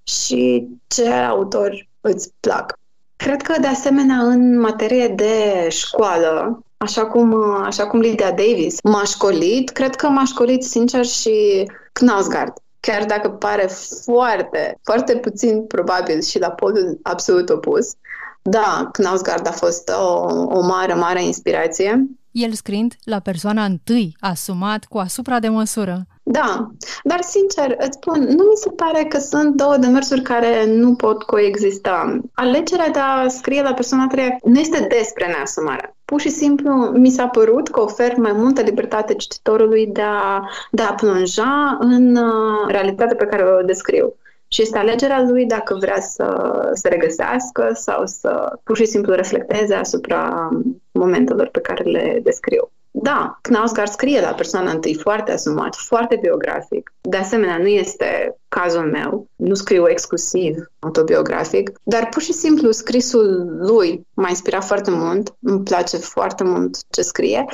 și 0.02 0.68
ce 0.86 1.08
autori 1.08 1.88
îți 2.00 2.32
plac. 2.40 2.78
Cred 3.16 3.42
că, 3.42 3.60
de 3.60 3.66
asemenea, 3.66 4.16
în 4.16 4.60
materie 4.60 5.08
de 5.08 5.66
școală, 5.68 6.62
așa 6.76 7.06
cum, 7.06 7.34
așa 7.62 7.86
cum 7.86 8.00
Lydia 8.00 8.30
Davis 8.30 8.78
m-a 8.82 9.04
școlit, 9.04 9.70
cred 9.70 9.94
că 9.94 10.08
m-a 10.08 10.24
școlit, 10.24 10.62
sincer, 10.62 11.04
și 11.04 11.68
Knausgard. 11.92 12.52
Chiar 12.86 13.04
dacă 13.04 13.28
pare 13.30 13.66
foarte, 14.04 14.78
foarte 14.82 15.16
puțin 15.16 15.66
probabil 15.66 16.22
și 16.22 16.38
la 16.38 16.50
polul 16.50 16.98
absolut 17.02 17.48
opus, 17.48 17.94
da, 18.42 18.88
Knausgard 18.92 19.46
a 19.46 19.50
fost 19.50 19.88
o, 19.88 20.12
o 20.48 20.60
mare, 20.60 20.94
mare 20.94 21.24
inspirație. 21.24 22.06
El 22.30 22.52
scriind 22.52 22.94
la 23.04 23.20
persoana 23.20 23.64
întâi, 23.64 24.16
asumat, 24.20 24.84
cu 24.84 24.98
asupra 24.98 25.38
de 25.38 25.48
măsură. 25.48 26.06
Da, 26.26 26.70
dar 27.02 27.22
sincer, 27.22 27.76
îți 27.78 27.98
spun, 28.00 28.20
nu 28.20 28.42
mi 28.42 28.56
se 28.56 28.70
pare 28.70 29.04
că 29.04 29.18
sunt 29.18 29.54
două 29.54 29.76
demersuri 29.76 30.22
care 30.22 30.66
nu 30.66 30.94
pot 30.94 31.22
coexista. 31.22 32.20
Alegerea 32.34 32.88
de 32.88 32.98
a 32.98 33.28
scrie 33.28 33.62
la 33.62 33.72
persoana 33.72 34.06
treia 34.06 34.38
nu 34.42 34.58
este 34.58 34.86
despre 34.88 35.26
neasumare. 35.26 35.96
Pur 36.04 36.20
și 36.20 36.28
simplu 36.28 36.72
mi 36.74 37.10
s-a 37.10 37.26
părut 37.26 37.68
că 37.68 37.80
ofer 37.80 38.16
mai 38.16 38.32
multă 38.32 38.60
libertate 38.60 39.14
cititorului 39.14 39.86
de 39.86 40.02
a, 40.02 40.48
de 40.70 40.82
a 40.82 40.94
plonja 40.94 41.76
în 41.80 42.16
uh, 42.16 42.66
realitatea 42.68 43.16
pe 43.16 43.26
care 43.26 43.44
o 43.44 43.62
descriu. 43.62 44.14
Și 44.48 44.62
este 44.62 44.78
alegerea 44.78 45.22
lui 45.22 45.46
dacă 45.46 45.76
vrea 45.80 46.00
să 46.00 46.26
se 46.74 46.88
regăsească 46.88 47.70
sau 47.74 48.06
să 48.06 48.58
pur 48.62 48.76
și 48.76 48.84
simplu 48.84 49.12
reflecteze 49.12 49.74
asupra 49.74 50.48
momentelor 50.92 51.46
pe 51.46 51.60
care 51.60 51.82
le 51.82 52.20
descriu. 52.22 52.70
Da, 52.96 53.38
Knausgaard 53.42 53.90
scrie 53.90 54.20
la 54.20 54.34
persoana 54.34 54.70
întâi 54.70 54.94
foarte 54.94 55.32
asumat, 55.32 55.74
foarte 55.74 56.18
biografic. 56.20 56.92
De 57.00 57.16
asemenea, 57.16 57.58
nu 57.58 57.66
este 57.66 58.36
cazul 58.48 58.90
meu, 58.90 59.28
nu 59.36 59.54
scriu 59.54 59.88
exclusiv 59.88 60.70
autobiografic, 60.78 61.70
dar 61.82 62.08
pur 62.08 62.22
și 62.22 62.32
simplu 62.32 62.70
scrisul 62.70 63.56
lui 63.58 64.06
m-a 64.14 64.28
inspirat 64.28 64.64
foarte 64.64 64.90
mult, 64.90 65.34
îmi 65.40 65.62
place 65.62 65.96
foarte 65.96 66.44
mult 66.44 66.76
ce 66.90 67.02
scrie. 67.02 67.44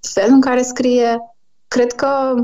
Felul 0.00 0.34
în 0.34 0.40
care 0.40 0.62
scrie, 0.62 1.18
cred 1.68 1.92
că 1.92 2.34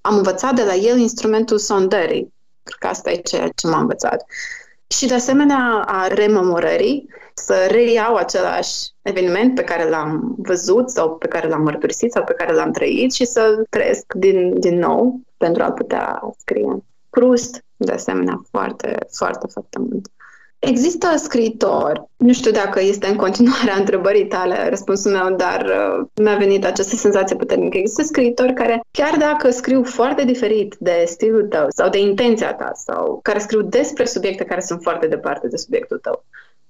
am 0.00 0.16
învățat 0.16 0.54
de 0.54 0.62
la 0.62 0.74
el 0.74 0.98
instrumentul 0.98 1.58
sondării. 1.58 2.32
Cred 2.62 2.78
că 2.78 2.86
asta 2.86 3.10
e 3.10 3.16
ceea 3.16 3.48
ce 3.48 3.66
m-a 3.66 3.78
învățat. 3.80 4.24
Și 4.92 5.06
de 5.06 5.14
asemenea 5.14 5.84
a 5.86 6.06
rememorării, 6.06 7.08
să 7.34 7.66
reiau 7.70 8.14
același 8.14 8.90
eveniment 9.02 9.54
pe 9.54 9.64
care 9.64 9.88
l-am 9.88 10.34
văzut 10.38 10.90
sau 10.90 11.16
pe 11.16 11.28
care 11.28 11.48
l-am 11.48 11.62
mărturisit 11.62 12.12
sau 12.12 12.24
pe 12.24 12.32
care 12.32 12.52
l-am 12.52 12.70
trăit 12.70 13.12
și 13.12 13.24
să 13.24 13.62
trăiesc 13.70 14.12
din, 14.14 14.60
din 14.60 14.78
nou 14.78 15.20
pentru 15.36 15.62
a 15.62 15.72
putea 15.72 16.20
scrie. 16.36 16.84
Proust, 17.10 17.64
de 17.76 17.92
asemenea, 17.92 18.42
foarte, 18.50 18.96
foarte, 19.10 19.46
foarte 19.46 19.78
mult. 19.78 20.06
Există 20.64 21.14
scriitori, 21.16 22.02
nu 22.16 22.32
știu 22.32 22.50
dacă 22.50 22.80
este 22.80 23.06
în 23.06 23.16
continuare 23.16 23.70
a 23.70 23.78
întrebării 23.78 24.26
tale 24.26 24.68
răspunsul 24.68 25.12
meu, 25.12 25.36
dar 25.36 25.64
uh, 25.64 26.06
mi-a 26.14 26.36
venit 26.36 26.64
această 26.64 26.96
senzație 26.96 27.36
puternică. 27.36 27.76
Există 27.78 28.02
scriitori 28.02 28.54
care, 28.54 28.80
chiar 28.90 29.16
dacă 29.16 29.50
scriu 29.50 29.84
foarte 29.84 30.24
diferit 30.24 30.76
de 30.78 31.04
stilul 31.06 31.46
tău 31.48 31.66
sau 31.68 31.88
de 31.88 31.98
intenția 31.98 32.54
ta 32.54 32.70
sau 32.74 33.18
care 33.22 33.38
scriu 33.38 33.62
despre 33.62 34.04
subiecte 34.04 34.44
care 34.44 34.60
sunt 34.60 34.82
foarte 34.82 35.06
departe 35.06 35.48
de 35.48 35.56
subiectul 35.56 35.98
tău, 35.98 36.24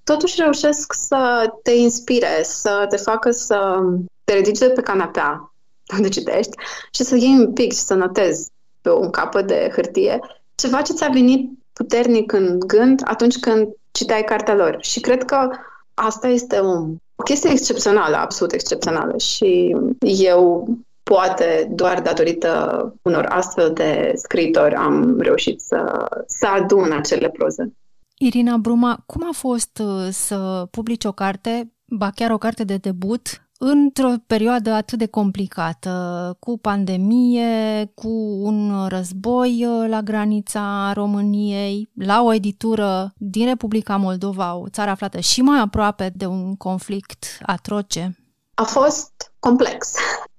totuși 0.04 0.40
reușesc 0.40 0.92
să 0.92 1.52
te 1.62 1.72
inspire, 1.72 2.40
să 2.42 2.86
te 2.88 2.96
facă 2.96 3.30
să 3.30 3.78
te 4.24 4.34
ridici 4.34 4.58
de 4.58 4.68
pe 4.68 4.80
canapea 4.80 5.54
unde 5.96 6.08
citești 6.08 6.52
și 6.92 7.02
să 7.02 7.16
iei 7.16 7.38
un 7.38 7.52
pic 7.52 7.72
și 7.72 7.78
să 7.78 7.94
notezi 7.94 8.50
pe 8.80 8.90
un 8.90 9.10
capăt 9.10 9.46
de 9.46 9.70
hârtie 9.74 10.20
ceva 10.54 10.82
ce 10.82 10.92
ți-a 10.92 11.08
venit 11.08 11.50
puternic 11.72 12.32
în 12.32 12.58
gând 12.66 13.00
atunci 13.04 13.38
când 13.38 13.68
citeai 13.92 14.24
cartea 14.24 14.54
lor. 14.54 14.76
Și 14.80 15.00
cred 15.00 15.24
că 15.24 15.50
asta 15.94 16.28
este 16.28 16.58
o, 16.58 16.72
o 17.14 17.22
chestie 17.24 17.50
excepțională, 17.50 18.16
absolut 18.16 18.52
excepțională. 18.52 19.18
Și 19.18 19.76
eu 20.00 20.68
poate 21.02 21.68
doar 21.70 22.00
datorită 22.00 22.94
unor 23.02 23.24
astfel 23.28 23.72
de 23.72 24.12
scriitori 24.14 24.74
am 24.74 25.20
reușit 25.20 25.60
să, 25.60 26.08
să 26.26 26.46
adun 26.46 26.92
acele 26.92 27.28
proze. 27.28 27.72
Irina 28.18 28.56
Bruma, 28.56 29.02
cum 29.06 29.24
a 29.28 29.32
fost 29.32 29.78
uh, 29.78 30.08
să 30.10 30.66
publici 30.70 31.04
o 31.04 31.12
carte, 31.12 31.72
ba 31.84 32.10
chiar 32.10 32.30
o 32.30 32.38
carte 32.38 32.64
de 32.64 32.76
debut, 32.76 33.42
într-o 33.64 34.12
perioadă 34.26 34.70
atât 34.70 34.98
de 34.98 35.06
complicată, 35.06 35.92
cu 36.38 36.58
pandemie, 36.58 37.90
cu 37.94 38.08
un 38.42 38.86
război 38.88 39.66
uh, 39.66 39.88
la 39.88 40.00
granița 40.00 40.92
României, 40.94 41.88
la 41.94 42.22
o 42.22 42.32
editură 42.32 43.12
din 43.16 43.46
Republica 43.46 43.96
Moldova, 43.96 44.54
o 44.56 44.68
țară 44.68 44.90
aflată 44.90 45.18
și 45.18 45.42
mai 45.42 45.60
aproape 45.60 46.10
de 46.14 46.26
un 46.26 46.56
conflict 46.56 47.24
atroce? 47.42 48.16
A 48.54 48.62
fost 48.62 49.32
complex. 49.38 49.94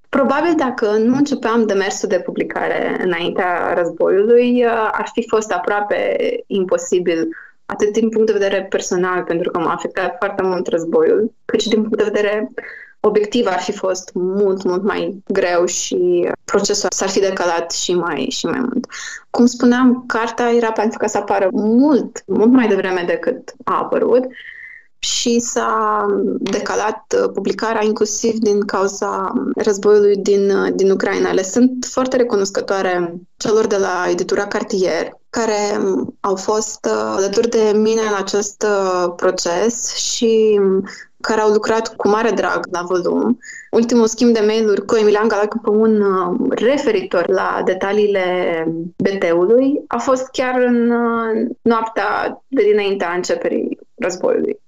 Probabil 0.09 0.53
dacă 0.57 0.97
nu 0.97 1.15
începeam 1.15 1.65
demersul 1.65 2.09
de 2.09 2.19
publicare 2.19 3.01
înaintea 3.03 3.73
războiului, 3.73 4.65
uh, 4.65 4.89
ar 4.91 5.09
fi 5.13 5.27
fost 5.27 5.51
aproape 5.51 6.17
imposibil 6.47 7.27
atât 7.65 7.93
din 7.93 8.09
punct 8.09 8.27
de 8.27 8.37
vedere 8.39 8.63
personal, 8.63 9.23
pentru 9.23 9.51
că 9.51 9.59
m-a 9.59 9.73
afectat 9.73 10.15
foarte 10.17 10.43
mult 10.43 10.67
războiul, 10.67 11.33
cât 11.45 11.61
și 11.61 11.69
din 11.69 11.81
punct 11.81 11.97
de 11.97 12.03
vedere 12.03 12.51
obiectiv 13.05 13.45
ar 13.47 13.59
fi 13.59 13.71
fost 13.71 14.11
mult, 14.13 14.63
mult 14.63 14.83
mai 14.83 15.23
greu 15.27 15.65
și 15.65 16.29
procesul 16.45 16.89
s-ar 16.91 17.09
fi 17.09 17.19
decalat 17.19 17.71
și 17.71 17.93
mai, 17.93 18.27
și 18.29 18.45
mai 18.45 18.59
mult. 18.59 18.85
Cum 19.29 19.45
spuneam, 19.45 20.03
cartea 20.07 20.53
era 20.53 20.71
pentru 20.71 20.97
că 20.97 21.07
să 21.07 21.17
apară 21.17 21.49
mult, 21.51 22.23
mult 22.27 22.51
mai 22.51 22.67
devreme 22.67 23.03
decât 23.07 23.53
a 23.63 23.77
apărut 23.77 24.23
și 24.99 25.39
s-a 25.39 26.05
decalat 26.39 27.15
publicarea 27.33 27.83
inclusiv 27.83 28.37
din 28.37 28.65
cauza 28.65 29.33
războiului 29.55 30.15
din, 30.15 30.75
din 30.75 30.91
Ucraina. 30.91 31.31
Le 31.31 31.43
sunt 31.43 31.87
foarte 31.89 32.17
recunoscătoare 32.17 33.13
celor 33.37 33.67
de 33.67 33.77
la 33.77 34.05
editura 34.09 34.47
Cartier 34.47 35.17
care 35.29 35.81
au 36.19 36.35
fost 36.35 36.85
uh, 36.85 37.13
alături 37.15 37.49
de 37.49 37.71
mine 37.75 38.01
în 38.01 38.15
acest 38.17 38.65
uh, 38.67 39.13
proces 39.15 39.95
și 39.95 40.59
care 41.27 41.41
au 41.41 41.51
lucrat 41.51 41.95
cu 41.95 42.07
mare 42.07 42.31
drag 42.31 42.65
la 42.71 42.81
volum. 42.81 43.39
Ultimul 43.71 44.07
schimb 44.07 44.33
de 44.33 44.43
mail-uri 44.45 44.85
cu 44.85 44.95
Emilian 44.95 45.27
un 45.65 46.01
uh, 46.01 46.49
referitor 46.49 47.29
la 47.29 47.61
detaliile 47.65 48.23
BT-ului 48.95 49.81
a 49.87 49.97
fost 49.97 50.27
chiar 50.31 50.61
în 50.61 50.93
noaptea 51.61 52.41
de 52.47 52.63
dinaintea 52.63 53.11
începerii 53.11 53.79
războiului. 53.95 54.59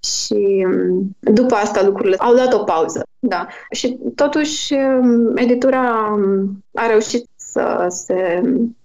Și 0.00 0.66
um, 0.66 1.16
după 1.20 1.54
asta 1.54 1.84
lucrurile 1.84 2.16
au 2.16 2.34
dat 2.34 2.52
o 2.52 2.64
pauză. 2.64 3.02
Da. 3.18 3.46
Și 3.70 3.98
totuși 4.14 4.74
um, 4.74 5.36
editura 5.36 6.12
um, 6.12 6.64
a 6.74 6.86
reușit 6.86 7.26
să 7.36 7.86
se 7.88 8.42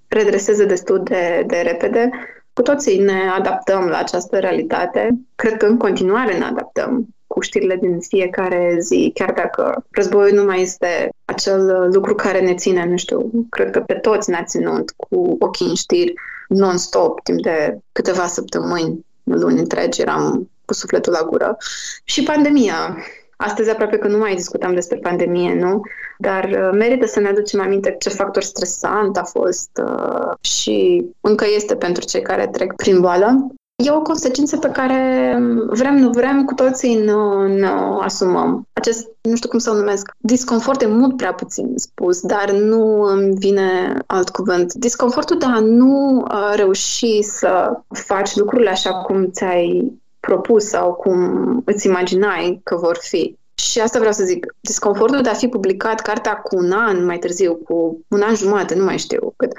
redreseze 0.08 0.66
destul 0.66 1.04
de, 1.04 1.44
de 1.48 1.58
repede. 1.58 2.10
Cu 2.54 2.62
toții 2.62 3.00
ne 3.00 3.30
adaptăm 3.38 3.88
la 3.88 3.98
această 3.98 4.40
realitate. 4.40 5.10
Cred 5.36 5.58
că 5.58 5.66
în 5.66 5.78
continuare 5.78 6.38
ne 6.38 6.44
adaptăm 6.44 7.08
cu 7.28 7.42
știrile 7.42 7.76
din 7.76 8.00
fiecare 8.00 8.78
zi, 8.80 9.12
chiar 9.14 9.32
dacă 9.32 9.86
războiul 9.92 10.36
nu 10.36 10.44
mai 10.44 10.62
este 10.62 11.10
acel 11.26 11.90
lucru 11.92 12.16
care 12.16 12.40
ne 12.40 12.56
ține, 12.56 12.86
nu 12.86 12.98
știu, 12.98 13.30
cred 13.50 13.72
că 13.72 13.80
pe 13.80 13.94
toți 13.94 14.30
ne-a 14.30 14.44
ținut 14.44 14.94
cu 14.98 15.36
ochii 15.40 15.68
în 15.68 15.76
știri 15.76 16.14
non-stop 16.48 17.24
timp 17.24 17.42
de 17.42 17.78
câteva 17.92 18.26
săptămâni, 18.26 19.06
luni 19.24 19.60
întregi, 19.60 20.02
eram 20.02 20.50
cu 20.66 20.74
sufletul 20.74 21.12
la 21.12 21.28
gură. 21.30 21.58
Și 22.04 22.24
pandemia. 22.24 22.98
Astăzi 23.38 23.70
aproape 23.70 23.98
că 23.98 24.08
nu 24.08 24.18
mai 24.18 24.36
discutăm 24.36 24.74
despre 24.74 24.98
pandemie, 24.98 25.54
nu? 25.54 25.82
Dar 26.18 26.44
uh, 26.44 26.70
merită 26.74 27.06
să 27.06 27.20
ne 27.20 27.28
aducem 27.28 27.62
aminte 27.62 27.96
ce 28.00 28.10
factor 28.10 28.44
stresant 28.44 29.18
a 29.18 29.24
fost 29.24 29.70
uh, 29.84 30.32
și 30.42 31.06
încă 31.22 31.46
este 31.56 31.76
pentru 31.76 32.06
cei 32.06 32.22
care 32.22 32.48
trec 32.48 32.74
prin 32.74 33.00
boală. 33.00 33.48
E 33.84 33.92
o 33.92 34.02
consecință 34.02 34.58
pe 34.58 34.70
care 34.70 35.34
um, 35.40 35.70
vrem, 35.70 35.96
nu 35.96 36.10
vrem, 36.10 36.46
cu 36.46 36.54
toții 36.54 36.96
nu, 36.96 37.48
nu 37.48 38.00
asumăm. 38.00 38.68
Acest, 38.74 39.08
nu 39.22 39.36
știu 39.36 39.50
cum 39.50 39.60
să 39.60 39.70
o 39.70 39.76
numesc, 39.76 40.12
disconfort 40.18 40.82
e 40.82 40.88
mult 40.88 41.18
prea 41.18 41.34
puțin 41.34 41.74
spus, 41.76 42.22
dar 42.22 42.52
nu 42.52 43.02
îmi 43.02 43.36
vine 43.36 43.98
alt 44.06 44.30
cuvânt. 44.30 44.74
Disconfortul 44.74 45.38
de 45.38 45.46
a 45.46 45.60
nu 45.60 46.16
uh, 46.16 46.54
reuși 46.56 47.22
să 47.22 47.80
faci 47.88 48.36
lucrurile 48.36 48.70
așa 48.70 48.94
cum 48.94 49.32
ți-ai 49.32 49.94
propus 50.20 50.66
sau 50.66 50.94
cum 50.94 51.18
îți 51.66 51.88
imaginai 51.88 52.60
că 52.64 52.76
vor 52.76 52.98
fi. 53.02 53.38
Și 53.58 53.80
asta 53.80 53.98
vreau 53.98 54.14
să 54.14 54.24
zic. 54.24 54.56
Disconfortul 54.60 55.22
de 55.22 55.30
a 55.30 55.34
fi 55.34 55.48
publicat 55.48 56.02
cartea 56.02 56.36
cu 56.36 56.56
un 56.56 56.72
an 56.72 57.06
mai 57.06 57.18
târziu, 57.18 57.56
cu 57.56 58.06
un 58.08 58.22
an 58.22 58.36
jumate, 58.36 58.76
nu 58.76 58.84
mai 58.84 58.98
știu 58.98 59.34
cât, 59.36 59.52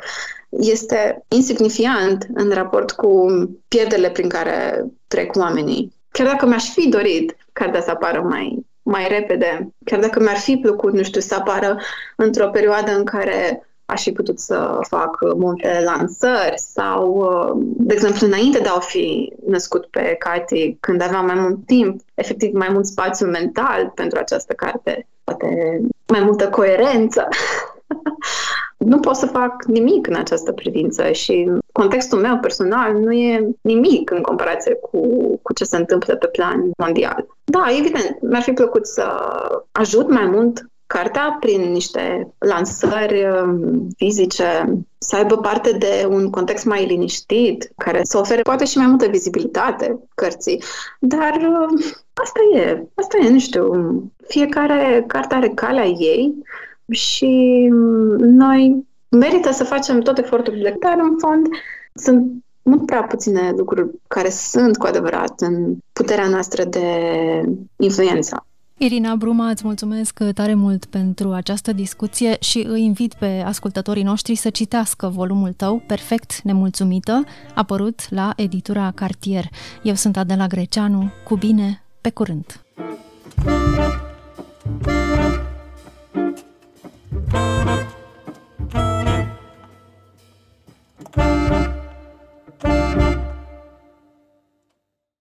este 0.48 1.24
insignifiant 1.28 2.26
în 2.34 2.50
raport 2.50 2.90
cu 2.90 3.26
pierderile 3.68 4.10
prin 4.10 4.28
care 4.28 4.84
trec 5.08 5.36
oamenii. 5.36 5.92
Chiar 6.10 6.26
dacă 6.26 6.46
mi-aș 6.46 6.72
fi 6.72 6.88
dorit 6.88 7.36
cartea 7.52 7.80
să 7.80 7.90
apară 7.90 8.20
mai, 8.20 8.66
mai 8.82 9.08
repede, 9.08 9.68
chiar 9.84 10.00
dacă 10.00 10.20
mi-ar 10.20 10.36
fi 10.36 10.56
plăcut, 10.56 10.92
nu 10.92 11.02
știu, 11.02 11.20
să 11.20 11.34
apară 11.34 11.80
într-o 12.16 12.48
perioadă 12.48 12.96
în 12.96 13.04
care 13.04 13.67
aș 13.88 14.02
fi 14.02 14.12
putut 14.12 14.38
să 14.38 14.78
fac 14.88 15.18
multe 15.36 15.82
lansări 15.84 16.54
sau, 16.56 17.30
de 17.60 17.94
exemplu, 17.94 18.26
înainte 18.26 18.58
de 18.58 18.68
a 18.68 18.78
fi 18.78 19.32
născut 19.46 19.86
pe 19.86 20.16
Cati, 20.18 20.76
când 20.80 21.02
aveam 21.02 21.26
mai 21.26 21.34
mult 21.34 21.66
timp, 21.66 22.00
efectiv 22.14 22.52
mai 22.52 22.68
mult 22.70 22.86
spațiu 22.86 23.26
mental 23.26 23.92
pentru 23.94 24.18
această 24.18 24.52
carte, 24.52 25.06
poate 25.24 25.80
mai 26.06 26.20
multă 26.20 26.48
coerență. 26.48 27.28
nu 28.78 29.00
pot 29.00 29.14
să 29.14 29.26
fac 29.26 29.64
nimic 29.64 30.06
în 30.06 30.14
această 30.14 30.52
privință 30.52 31.10
și 31.10 31.50
contextul 31.72 32.18
meu 32.18 32.38
personal 32.38 32.94
nu 32.94 33.12
e 33.12 33.48
nimic 33.60 34.10
în 34.10 34.22
comparație 34.22 34.74
cu, 34.74 35.00
cu 35.42 35.52
ce 35.52 35.64
se 35.64 35.76
întâmplă 35.76 36.16
pe 36.16 36.26
plan 36.26 36.70
mondial. 36.78 37.26
Da, 37.44 37.66
evident, 37.78 38.18
mi-ar 38.20 38.42
fi 38.42 38.52
plăcut 38.52 38.86
să 38.86 39.06
ajut 39.72 40.10
mai 40.10 40.26
mult 40.26 40.66
cartea 40.88 41.36
prin 41.40 41.72
niște 41.72 42.32
lansări 42.38 43.24
um, 43.24 43.88
fizice, 43.96 44.78
să 44.98 45.16
aibă 45.16 45.36
parte 45.36 45.72
de 45.72 46.06
un 46.10 46.30
context 46.30 46.64
mai 46.64 46.86
liniștit, 46.86 47.72
care 47.76 48.00
să 48.02 48.18
ofere 48.18 48.42
poate 48.42 48.64
și 48.64 48.78
mai 48.78 48.86
multă 48.86 49.06
vizibilitate 49.06 49.98
cărții. 50.14 50.62
Dar 51.00 51.34
um, 51.34 51.80
asta 52.12 52.40
e, 52.54 52.86
asta 52.94 53.16
e, 53.18 53.28
nu 53.28 53.38
știu, 53.38 53.72
fiecare 54.26 55.04
carte 55.06 55.34
are 55.34 55.48
calea 55.48 55.86
ei 55.86 56.34
și 56.90 57.68
um, 57.72 58.16
noi 58.18 58.86
merită 59.08 59.50
să 59.52 59.64
facem 59.64 60.00
tot 60.00 60.18
eforturile, 60.18 60.76
dar 60.80 60.98
în 60.98 61.18
fond 61.18 61.46
sunt 61.94 62.32
mult 62.62 62.86
prea 62.86 63.02
puține 63.02 63.52
lucruri 63.56 63.90
care 64.06 64.30
sunt 64.30 64.76
cu 64.76 64.86
adevărat 64.86 65.40
în 65.40 65.76
puterea 65.92 66.28
noastră 66.28 66.64
de 66.64 66.86
influență. 67.76 68.46
Irina 68.80 69.16
Bruma, 69.16 69.48
îți 69.48 69.64
mulțumesc 69.64 70.22
tare 70.34 70.54
mult 70.54 70.84
pentru 70.84 71.32
această 71.32 71.72
discuție 71.72 72.36
și 72.40 72.64
îi 72.68 72.82
invit 72.82 73.14
pe 73.14 73.42
ascultătorii 73.46 74.02
noștri 74.02 74.34
să 74.34 74.50
citească 74.50 75.08
volumul 75.08 75.52
tău, 75.52 75.82
Perfect 75.86 76.40
Nemulțumită, 76.42 77.24
apărut 77.54 78.10
la 78.10 78.32
editura 78.36 78.90
Cartier. 78.94 79.44
Eu 79.82 79.94
sunt 79.94 80.16
Adela 80.16 80.46
Greceanu, 80.46 81.10
cu 81.24 81.36
bine, 81.36 81.82
pe 82.00 82.10
curând! 82.10 82.62